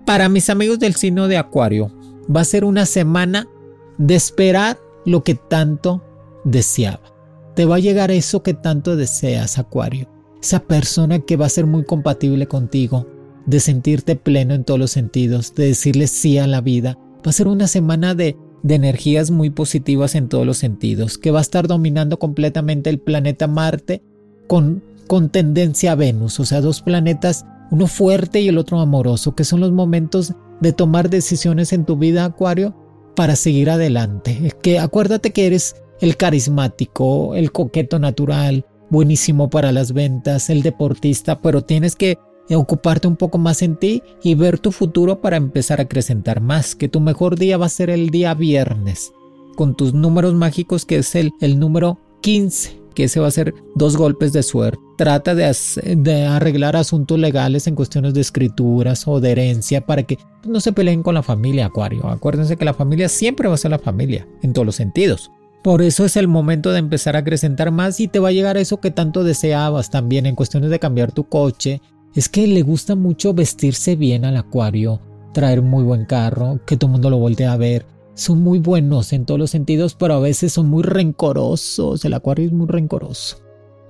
Para 0.05 0.29
mis 0.29 0.49
amigos 0.49 0.79
del 0.79 0.95
signo 0.95 1.27
de 1.27 1.35
Acuario, 1.35 1.91
va 2.33 2.39
a 2.39 2.45
ser 2.45 2.63
una 2.63 2.85
semana 2.85 3.49
de 3.97 4.15
esperar 4.15 4.79
lo 5.05 5.21
que 5.21 5.35
tanto 5.35 6.01
deseaba. 6.45 7.13
Te 7.55 7.65
va 7.65 7.75
a 7.75 7.79
llegar 7.79 8.09
eso 8.09 8.41
que 8.41 8.53
tanto 8.53 8.95
deseas, 8.95 9.59
Acuario. 9.59 10.07
Esa 10.41 10.61
persona 10.61 11.19
que 11.19 11.35
va 11.35 11.47
a 11.47 11.49
ser 11.49 11.65
muy 11.65 11.83
compatible 11.83 12.47
contigo, 12.47 13.05
de 13.45 13.59
sentirte 13.59 14.15
pleno 14.15 14.53
en 14.53 14.63
todos 14.63 14.79
los 14.79 14.91
sentidos, 14.91 15.53
de 15.55 15.67
decirle 15.67 16.07
sí 16.07 16.37
a 16.37 16.47
la 16.47 16.61
vida. 16.61 16.97
Va 17.25 17.29
a 17.29 17.33
ser 17.33 17.47
una 17.47 17.67
semana 17.67 18.15
de, 18.15 18.37
de 18.63 18.75
energías 18.75 19.31
muy 19.31 19.49
positivas 19.49 20.15
en 20.15 20.29
todos 20.29 20.45
los 20.45 20.57
sentidos, 20.57 21.17
que 21.17 21.31
va 21.31 21.39
a 21.39 21.41
estar 21.41 21.67
dominando 21.67 22.19
completamente 22.19 22.89
el 22.89 22.99
planeta 22.99 23.47
Marte 23.47 24.01
con, 24.47 24.83
con 25.07 25.29
tendencia 25.29 25.91
a 25.91 25.95
Venus, 25.95 26.39
o 26.39 26.45
sea, 26.45 26.61
dos 26.61 26.81
planetas, 26.81 27.45
uno 27.71 27.87
fuerte 27.87 28.41
y 28.41 28.47
el 28.47 28.57
otro 28.57 28.79
amoroso, 28.79 29.35
que 29.35 29.43
son 29.43 29.59
los 29.59 29.71
momentos 29.71 30.33
de 30.61 30.73
tomar 30.73 31.09
decisiones 31.09 31.73
en 31.73 31.85
tu 31.85 31.97
vida, 31.97 32.25
Acuario, 32.25 32.75
para 33.15 33.35
seguir 33.35 33.69
adelante. 33.69 34.51
Que 34.61 34.79
acuérdate 34.79 35.31
que 35.31 35.47
eres 35.47 35.75
el 36.01 36.17
carismático, 36.17 37.35
el 37.35 37.51
coqueto 37.51 37.99
natural, 37.99 38.65
buenísimo 38.89 39.49
para 39.49 39.71
las 39.71 39.93
ventas, 39.93 40.49
el 40.49 40.61
deportista, 40.61 41.41
pero 41.41 41.61
tienes 41.61 41.95
que 41.95 42.17
ocuparte 42.53 43.07
un 43.07 43.15
poco 43.15 43.39
más 43.39 43.63
en 43.63 43.77
ti 43.77 44.03
y 44.21 44.35
ver 44.35 44.59
tu 44.59 44.71
futuro 44.71 45.21
para 45.21 45.37
empezar 45.37 45.79
a 45.79 45.83
acrecentar 45.83 46.41
más, 46.41 46.75
que 46.75 46.89
tu 46.89 46.99
mejor 46.99 47.39
día 47.39 47.57
va 47.57 47.65
a 47.65 47.69
ser 47.69 47.89
el 47.89 48.11
día 48.11 48.35
viernes, 48.35 49.11
con 49.55 49.75
tus 49.75 49.95
números 49.95 50.35
mágicos 50.35 50.85
que 50.85 50.97
es 50.97 51.15
el, 51.15 51.31
el 51.41 51.57
número 51.57 51.99
15, 52.21 52.79
que 52.93 53.05
ese 53.05 53.19
va 53.19 53.27
a 53.27 53.31
ser 53.31 53.55
dos 53.73 53.97
golpes 53.97 54.33
de 54.33 54.43
suerte. 54.43 54.79
Trata 54.97 55.35
de, 55.35 55.53
de, 55.97 56.25
arreglar 56.25 56.75
asuntos 56.75 57.19
legales 57.19 57.67
en 57.67 57.75
cuestiones 57.75 58.13
de 58.13 58.21
escrituras 58.21 59.07
o 59.07 59.19
de 59.19 59.31
herencia 59.31 59.85
para 59.85 60.03
que 60.03 60.17
no 60.45 60.61
se 60.61 60.71
peleen 60.71 61.03
con 61.03 61.15
la 61.15 61.23
familia, 61.23 61.65
Acuario. 61.65 62.07
Acuérdense 62.07 62.55
que 62.55 62.65
la 62.65 62.73
familia 62.73 63.09
siempre 63.09 63.47
va 63.47 63.55
a 63.55 63.57
ser 63.57 63.71
la 63.71 63.79
familia, 63.79 64.27
en 64.41 64.53
todos 64.53 64.65
los 64.65 64.75
sentidos. 64.75 65.31
Por 65.65 65.81
eso 65.81 66.05
es 66.05 66.15
el 66.15 66.27
momento 66.27 66.71
de 66.71 66.77
empezar 66.77 67.15
a 67.15 67.19
acrecentar 67.19 67.71
más 67.71 67.99
y 67.99 68.07
te 68.07 68.19
va 68.19 68.29
a 68.29 68.31
llegar 68.31 68.55
eso 68.55 68.79
que 68.79 68.91
tanto 68.91 69.23
deseabas 69.23 69.89
también 69.89 70.27
en 70.27 70.35
cuestiones 70.35 70.69
de 70.69 70.77
cambiar 70.77 71.11
tu 71.11 71.27
coche, 71.27 71.81
es 72.15 72.29
que 72.29 72.47
le 72.47 72.61
gusta 72.61 72.95
mucho 72.95 73.33
vestirse 73.33 73.97
bien 73.97 74.23
al 74.23 74.37
acuario, 74.37 75.01
traer 75.33 75.61
muy 75.61 75.83
buen 75.83 76.05
carro, 76.05 76.59
que 76.65 76.77
todo 76.77 76.87
el 76.87 76.93
mundo 76.93 77.09
lo 77.09 77.17
voltee 77.17 77.45
a 77.45 77.57
ver. 77.57 77.85
Son 78.13 78.41
muy 78.41 78.59
buenos 78.59 79.11
en 79.11 79.25
todos 79.25 79.37
los 79.37 79.51
sentidos, 79.51 79.95
pero 79.95 80.13
a 80.13 80.19
veces 80.21 80.53
son 80.53 80.67
muy 80.67 80.83
rencorosos. 80.83 82.05
El 82.05 82.13
acuario 82.13 82.45
es 82.45 82.53
muy 82.53 82.67
rencoroso. 82.67 83.41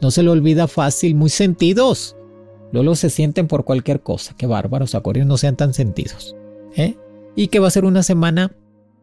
No 0.02 0.10
se 0.10 0.24
lo 0.24 0.32
olvida 0.32 0.68
fácil, 0.68 1.14
muy 1.14 1.30
sentidos. 1.30 2.18
Luego 2.72 2.96
se 2.96 3.12
sienten 3.12 3.48
por 3.48 3.64
cualquier 3.64 4.02
cosa. 4.02 4.34
Qué 4.36 4.48
bárbaros, 4.48 4.96
acuarios 4.96 5.28
no 5.28 5.38
sean 5.38 5.56
tan 5.56 5.76
sentidos. 5.76 6.36
¿eh? 6.76 6.98
Y 7.36 7.48
que 7.48 7.60
va 7.60 7.68
a 7.68 7.72
ser 7.72 7.86
una 7.86 8.02
semana 8.02 8.56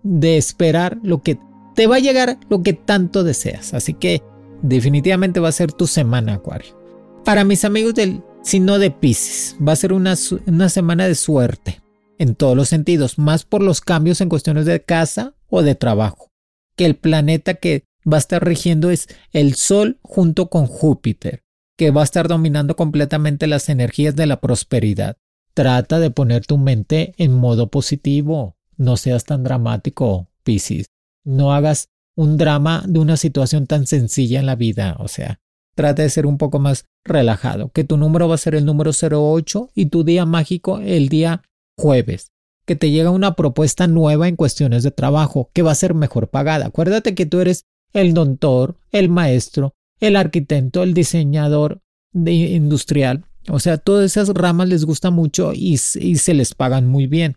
de 0.03 0.37
esperar 0.37 0.99
lo 1.05 1.23
que 1.23 1.39
te 1.77 1.87
va 1.87 1.97
a 1.97 2.01
llegar 2.01 2.39
lo 2.51 2.65
que 2.65 2.73
tanto 2.73 3.23
deseas. 3.23 3.73
Así 3.73 3.95
que 3.95 4.21
definitivamente 4.63 5.39
va 5.39 5.49
a 5.49 5.53
ser 5.53 5.73
tu 5.73 5.87
semana, 5.87 6.35
acuario. 6.35 6.77
Para 7.25 7.45
mis 7.45 7.65
amigos 7.65 7.95
del 7.95 8.23
sino 8.43 8.79
de 8.79 8.91
Pisces. 8.91 9.57
Va 9.67 9.73
a 9.73 9.77
ser 9.77 9.93
una, 9.93 10.15
una 10.47 10.69
semana 10.69 11.07
de 11.07 11.15
suerte 11.15 11.81
en 12.19 12.35
todos 12.35 12.57
los 12.57 12.69
sentidos, 12.69 13.19
más 13.19 13.45
por 13.45 13.63
los 13.63 13.81
cambios 13.81 14.21
en 14.21 14.29
cuestiones 14.29 14.67
de 14.67 14.83
casa 14.83 15.35
o 15.49 15.63
de 15.63 15.75
trabajo. 15.75 16.29
Que 16.77 16.85
el 16.87 16.97
planeta 16.97 17.55
que 17.55 17.85
va 18.11 18.17
a 18.17 18.21
estar 18.21 18.45
rigiendo 18.45 18.91
es 18.91 19.09
el 19.33 19.55
Sol 19.55 19.99
junto 20.03 20.49
con 20.49 20.67
Júpiter, 20.67 21.43
que 21.77 21.91
va 21.91 22.03
a 22.03 22.05
estar 22.05 22.29
dominando 22.29 22.77
completamente 22.77 23.47
las 23.47 23.69
energías 23.69 24.17
de 24.17 24.27
la 24.27 24.41
prosperidad. 24.41 25.17
Trata 25.55 25.99
de 25.99 26.11
poner 26.11 26.47
tu 26.47 26.59
mente 26.59 27.15
en 27.19 27.33
modo 27.33 27.71
positivo. 27.71 28.57
No 28.77 28.97
seas 28.97 29.25
tan 29.25 29.43
dramático, 29.43 30.29
Pisces. 30.45 30.87
No 31.25 31.53
hagas 31.53 31.89
un 32.15 32.37
drama 32.37 32.85
de 32.87 32.99
una 32.99 33.17
situación 33.17 33.67
tan 33.67 33.87
sencilla 33.87 34.41
en 34.41 34.47
la 34.47 34.57
vida. 34.57 34.97
O 34.99 35.09
sea, 35.09 35.41
trata 35.75 36.03
de 36.03 36.11
ser 36.11 36.27
un 36.27 36.39
poco 36.39 36.59
más 36.59 36.87
relajado, 37.05 37.71
que 37.71 37.85
tu 37.85 37.97
número 37.97 38.29
va 38.29 38.35
a 38.35 38.39
ser 38.39 38.55
el 38.55 38.65
número 38.65 38.91
08 38.93 39.71
y 39.75 39.87
tu 39.87 40.05
día 40.05 40.27
mágico 40.27 40.79
el 40.79 41.09
día 41.09 41.43
jueves, 41.77 42.33
que 42.65 42.77
te 42.77 42.91
llega 42.91 43.11
una 43.11 43.35
propuesta 43.35 43.87
nueva 43.87 44.29
en 44.29 44.37
cuestiones 44.37 44.83
de 44.83 44.91
trabajo 44.91 45.51
que 45.53 45.63
va 45.63 45.73
a 45.73 45.77
ser 45.77 45.95
mejor 45.95 46.29
pagada. 46.29 46.67
Acuérdate 46.67 47.15
que 47.15 47.27
tú 47.27 47.41
eres 47.41 47.65
el 47.93 48.15
doctor, 48.15 48.77
el 48.91 49.09
maestro, 49.09 49.75
el 50.01 50.17
arquitecto, 50.17 50.83
el 50.83 50.95
diseñador 50.95 51.81
industrial. 52.15 53.25
O 53.49 53.59
sea, 53.59 53.79
todas 53.79 54.13
esas 54.13 54.29
ramas 54.29 54.69
les 54.69 54.85
gusta 54.85 55.11
mucho 55.11 55.53
y, 55.53 55.73
y 55.73 56.17
se 56.17 56.35
les 56.35 56.55
pagan 56.55 56.87
muy 56.87 57.07
bien. 57.07 57.37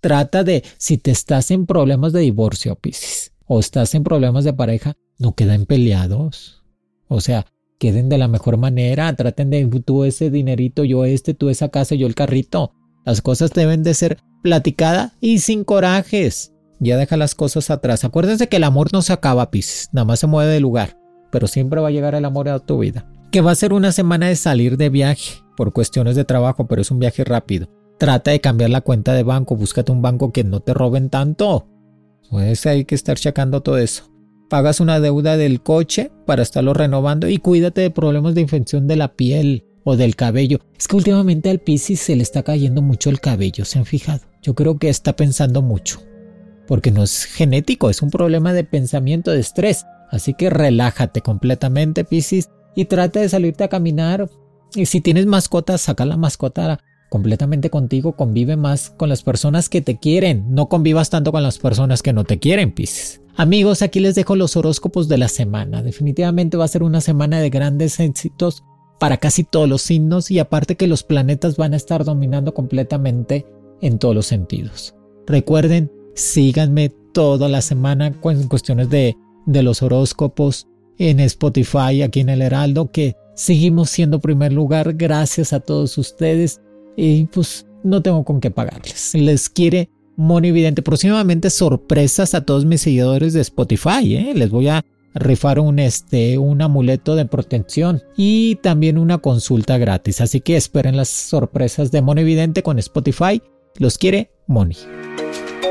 Trata 0.00 0.44
de, 0.44 0.62
si 0.76 0.98
te 0.98 1.10
estás 1.10 1.50
en 1.50 1.66
problemas 1.66 2.12
de 2.12 2.20
divorcio, 2.20 2.76
Piscis, 2.76 3.32
o 3.46 3.58
estás 3.58 3.94
en 3.94 4.04
problemas 4.04 4.44
de 4.44 4.52
pareja, 4.52 4.96
no 5.18 5.34
queden 5.34 5.66
peleados. 5.66 6.62
O 7.08 7.20
sea, 7.20 7.46
queden 7.78 8.08
de 8.08 8.18
la 8.18 8.28
mejor 8.28 8.56
manera, 8.56 9.14
traten 9.14 9.50
de 9.50 9.66
tú 9.84 10.04
ese 10.04 10.30
dinerito, 10.30 10.84
yo 10.84 11.04
este, 11.04 11.34
tú 11.34 11.48
esa 11.48 11.68
casa, 11.68 11.94
yo 11.94 12.06
el 12.06 12.14
carrito. 12.14 12.72
Las 13.04 13.22
cosas 13.22 13.50
deben 13.52 13.82
de 13.82 13.94
ser 13.94 14.18
platicadas 14.42 15.12
y 15.20 15.38
sin 15.38 15.64
corajes. 15.64 16.52
Ya 16.80 16.96
deja 16.96 17.16
las 17.16 17.34
cosas 17.34 17.70
atrás. 17.70 18.04
Acuérdense 18.04 18.48
que 18.48 18.56
el 18.56 18.64
amor 18.64 18.92
no 18.92 19.02
se 19.02 19.12
acaba, 19.12 19.50
Pis, 19.50 19.88
nada 19.92 20.04
más 20.04 20.20
se 20.20 20.26
mueve 20.26 20.52
de 20.52 20.60
lugar, 20.60 20.98
pero 21.30 21.46
siempre 21.46 21.80
va 21.80 21.88
a 21.88 21.92
llegar 21.92 22.14
el 22.14 22.24
amor 22.24 22.48
a 22.48 22.58
tu 22.58 22.78
vida. 22.78 23.08
Que 23.30 23.40
va 23.40 23.52
a 23.52 23.56
ser 23.56 23.72
una 23.72 23.92
semana 23.92 24.28
de 24.28 24.36
salir 24.36 24.76
de 24.76 24.88
viaje 24.88 25.42
por 25.56 25.72
cuestiones 25.72 26.16
de 26.16 26.24
trabajo, 26.24 26.66
pero 26.66 26.82
es 26.82 26.90
un 26.90 26.98
viaje 26.98 27.24
rápido. 27.24 27.68
Trata 27.98 28.30
de 28.30 28.40
cambiar 28.40 28.70
la 28.70 28.82
cuenta 28.82 29.14
de 29.14 29.22
banco, 29.22 29.56
búscate 29.56 29.90
un 29.90 30.02
banco 30.02 30.32
que 30.32 30.44
no 30.44 30.60
te 30.60 30.74
roben 30.74 31.08
tanto. 31.08 31.68
Pues 32.30 32.66
hay 32.66 32.84
que 32.84 32.94
estar 32.94 33.16
checando 33.16 33.62
todo 33.62 33.78
eso 33.78 34.15
pagas 34.48 34.80
una 34.80 35.00
deuda 35.00 35.36
del 35.36 35.60
coche 35.62 36.10
para 36.24 36.42
estarlo 36.42 36.74
renovando 36.74 37.28
y 37.28 37.38
cuídate 37.38 37.80
de 37.80 37.90
problemas 37.90 38.34
de 38.34 38.42
infección 38.42 38.86
de 38.86 38.96
la 38.96 39.14
piel 39.14 39.64
o 39.84 39.96
del 39.96 40.16
cabello. 40.16 40.58
Es 40.78 40.88
que 40.88 40.96
últimamente 40.96 41.50
al 41.50 41.60
Piscis 41.60 42.00
se 42.00 42.16
le 42.16 42.22
está 42.22 42.42
cayendo 42.42 42.82
mucho 42.82 43.10
el 43.10 43.20
cabello, 43.20 43.64
¿se 43.64 43.78
han 43.78 43.84
fijado? 43.84 44.20
Yo 44.42 44.54
creo 44.54 44.78
que 44.78 44.88
está 44.88 45.14
pensando 45.14 45.62
mucho. 45.62 46.00
Porque 46.66 46.90
no 46.90 47.04
es 47.04 47.24
genético, 47.24 47.90
es 47.90 48.02
un 48.02 48.10
problema 48.10 48.52
de 48.52 48.64
pensamiento, 48.64 49.30
de 49.30 49.40
estrés. 49.40 49.84
Así 50.10 50.34
que 50.34 50.50
relájate 50.50 51.20
completamente, 51.20 52.04
Piscis, 52.04 52.48
y 52.74 52.86
trata 52.86 53.20
de 53.20 53.28
salirte 53.28 53.64
a 53.64 53.68
caminar. 53.68 54.28
Y 54.74 54.86
si 54.86 55.00
tienes 55.00 55.26
mascotas, 55.26 55.82
saca 55.82 56.04
la 56.04 56.16
mascota 56.16 56.80
completamente 57.08 57.70
contigo, 57.70 58.16
convive 58.16 58.56
más 58.56 58.90
con 58.90 59.08
las 59.08 59.22
personas 59.22 59.68
que 59.68 59.80
te 59.80 59.98
quieren, 59.98 60.46
no 60.52 60.68
convivas 60.68 61.10
tanto 61.10 61.30
con 61.30 61.44
las 61.44 61.58
personas 61.58 62.02
que 62.02 62.12
no 62.12 62.24
te 62.24 62.40
quieren, 62.40 62.72
Piscis. 62.72 63.20
Amigos, 63.38 63.82
aquí 63.82 64.00
les 64.00 64.14
dejo 64.14 64.34
los 64.34 64.56
horóscopos 64.56 65.08
de 65.08 65.18
la 65.18 65.28
semana. 65.28 65.82
Definitivamente 65.82 66.56
va 66.56 66.64
a 66.64 66.68
ser 66.68 66.82
una 66.82 67.02
semana 67.02 67.38
de 67.38 67.50
grandes 67.50 68.00
éxitos 68.00 68.64
para 68.98 69.18
casi 69.18 69.44
todos 69.44 69.68
los 69.68 69.82
signos 69.82 70.30
y 70.30 70.38
aparte 70.38 70.76
que 70.76 70.86
los 70.86 71.02
planetas 71.02 71.58
van 71.58 71.74
a 71.74 71.76
estar 71.76 72.04
dominando 72.04 72.54
completamente 72.54 73.46
en 73.82 73.98
todos 73.98 74.14
los 74.14 74.24
sentidos. 74.24 74.94
Recuerden, 75.26 75.92
síganme 76.14 76.94
toda 77.12 77.50
la 77.50 77.60
semana 77.60 78.06
en 78.06 78.48
cuestiones 78.48 78.88
de, 78.88 79.16
de 79.44 79.62
los 79.62 79.82
horóscopos 79.82 80.66
en 80.96 81.20
Spotify, 81.20 82.00
aquí 82.02 82.20
en 82.20 82.30
el 82.30 82.40
Heraldo, 82.40 82.90
que 82.90 83.16
seguimos 83.34 83.90
siendo 83.90 84.18
primer 84.18 84.54
lugar 84.54 84.94
gracias 84.94 85.52
a 85.52 85.60
todos 85.60 85.98
ustedes 85.98 86.62
y 86.96 87.26
pues 87.26 87.66
no 87.84 88.00
tengo 88.00 88.24
con 88.24 88.40
qué 88.40 88.50
pagarles. 88.50 89.14
Les 89.14 89.50
quiere 89.50 89.90
Monividente. 90.16 90.82
Próximamente 90.82 91.50
sorpresas 91.50 92.34
a 92.34 92.44
todos 92.44 92.64
mis 92.64 92.80
seguidores 92.80 93.32
de 93.32 93.40
Spotify. 93.42 94.16
¿eh? 94.16 94.32
Les 94.34 94.50
voy 94.50 94.68
a 94.68 94.84
rifar 95.14 95.60
un, 95.60 95.78
este, 95.78 96.38
un 96.38 96.60
amuleto 96.62 97.16
de 97.16 97.24
protección 97.26 98.02
y 98.16 98.56
también 98.56 98.98
una 98.98 99.18
consulta 99.18 99.78
gratis. 99.78 100.20
Así 100.20 100.40
que 100.40 100.56
esperen 100.56 100.96
las 100.96 101.08
sorpresas 101.08 101.90
de 101.90 102.02
Monividente 102.02 102.62
con 102.62 102.78
Spotify. 102.78 103.42
Los 103.78 103.98
quiere 103.98 104.30
Moni. 104.46 104.76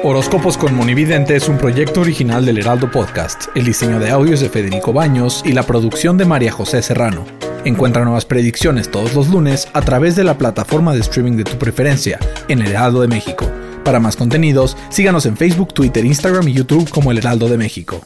Horóscopos 0.03 0.57
con 0.57 0.75
Monividente 0.75 1.35
es 1.35 1.49
un 1.49 1.57
proyecto 1.57 2.01
original 2.01 2.45
del 2.45 2.59
Heraldo 2.59 2.91
Podcast. 2.91 3.45
El 3.55 3.65
diseño 3.65 3.99
de 3.99 4.11
audios 4.11 4.39
de 4.39 4.49
Federico 4.49 4.93
Baños 4.93 5.41
y 5.43 5.53
la 5.53 5.63
producción 5.63 6.17
de 6.17 6.25
María 6.25 6.51
José 6.51 6.83
Serrano. 6.83 7.25
Encuentra 7.63 8.03
nuevas 8.03 8.25
predicciones 8.25 8.91
todos 8.91 9.15
los 9.15 9.29
lunes 9.29 9.67
a 9.73 9.81
través 9.81 10.15
de 10.15 10.23
la 10.23 10.37
plataforma 10.37 10.93
de 10.93 10.99
streaming 10.99 11.37
de 11.37 11.45
tu 11.45 11.57
preferencia 11.57 12.19
en 12.47 12.61
el 12.61 12.67
Heraldo 12.67 13.01
de 13.01 13.07
México. 13.07 13.49
Para 13.85 13.99
más 13.99 14.15
contenidos, 14.15 14.75
síganos 14.89 15.27
en 15.27 15.37
Facebook, 15.37 15.73
Twitter, 15.73 16.03
Instagram 16.03 16.47
y 16.47 16.53
YouTube 16.53 16.89
como 16.89 17.11
El 17.11 17.19
Heraldo 17.19 17.47
de 17.47 17.57
México. 17.57 18.01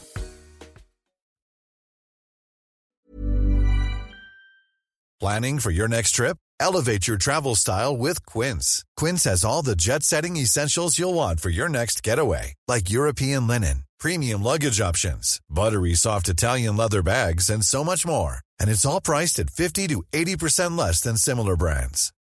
Planning 5.18 5.58
for 5.58 5.70
your 5.70 5.88
next 5.88 6.12
trip? 6.12 6.38
Elevate 6.58 7.06
your 7.06 7.18
travel 7.18 7.54
style 7.54 7.94
with 7.96 8.24
Quince. 8.24 8.84
Quince 8.96 9.24
has 9.24 9.44
all 9.44 9.62
the 9.62 9.76
jet-setting 9.76 10.36
essentials 10.36 10.98
you'll 10.98 11.14
want 11.14 11.40
for 11.40 11.50
your 11.50 11.68
next 11.68 12.02
getaway, 12.02 12.54
like 12.68 12.90
European 12.90 13.46
linen, 13.46 13.84
premium 13.98 14.42
luggage 14.42 14.80
options, 14.80 15.40
buttery 15.50 15.94
soft 15.94 16.28
Italian 16.28 16.76
leather 16.76 17.02
bags 17.02 17.50
and 17.50 17.62
so 17.62 17.84
much 17.84 18.06
more. 18.06 18.38
And 18.58 18.70
it's 18.70 18.86
all 18.86 19.00
priced 19.00 19.38
at 19.38 19.50
50 19.50 19.88
to 19.88 20.02
80% 20.12 20.76
less 20.76 21.02
than 21.02 21.16
similar 21.18 21.54
brands. 21.56 22.12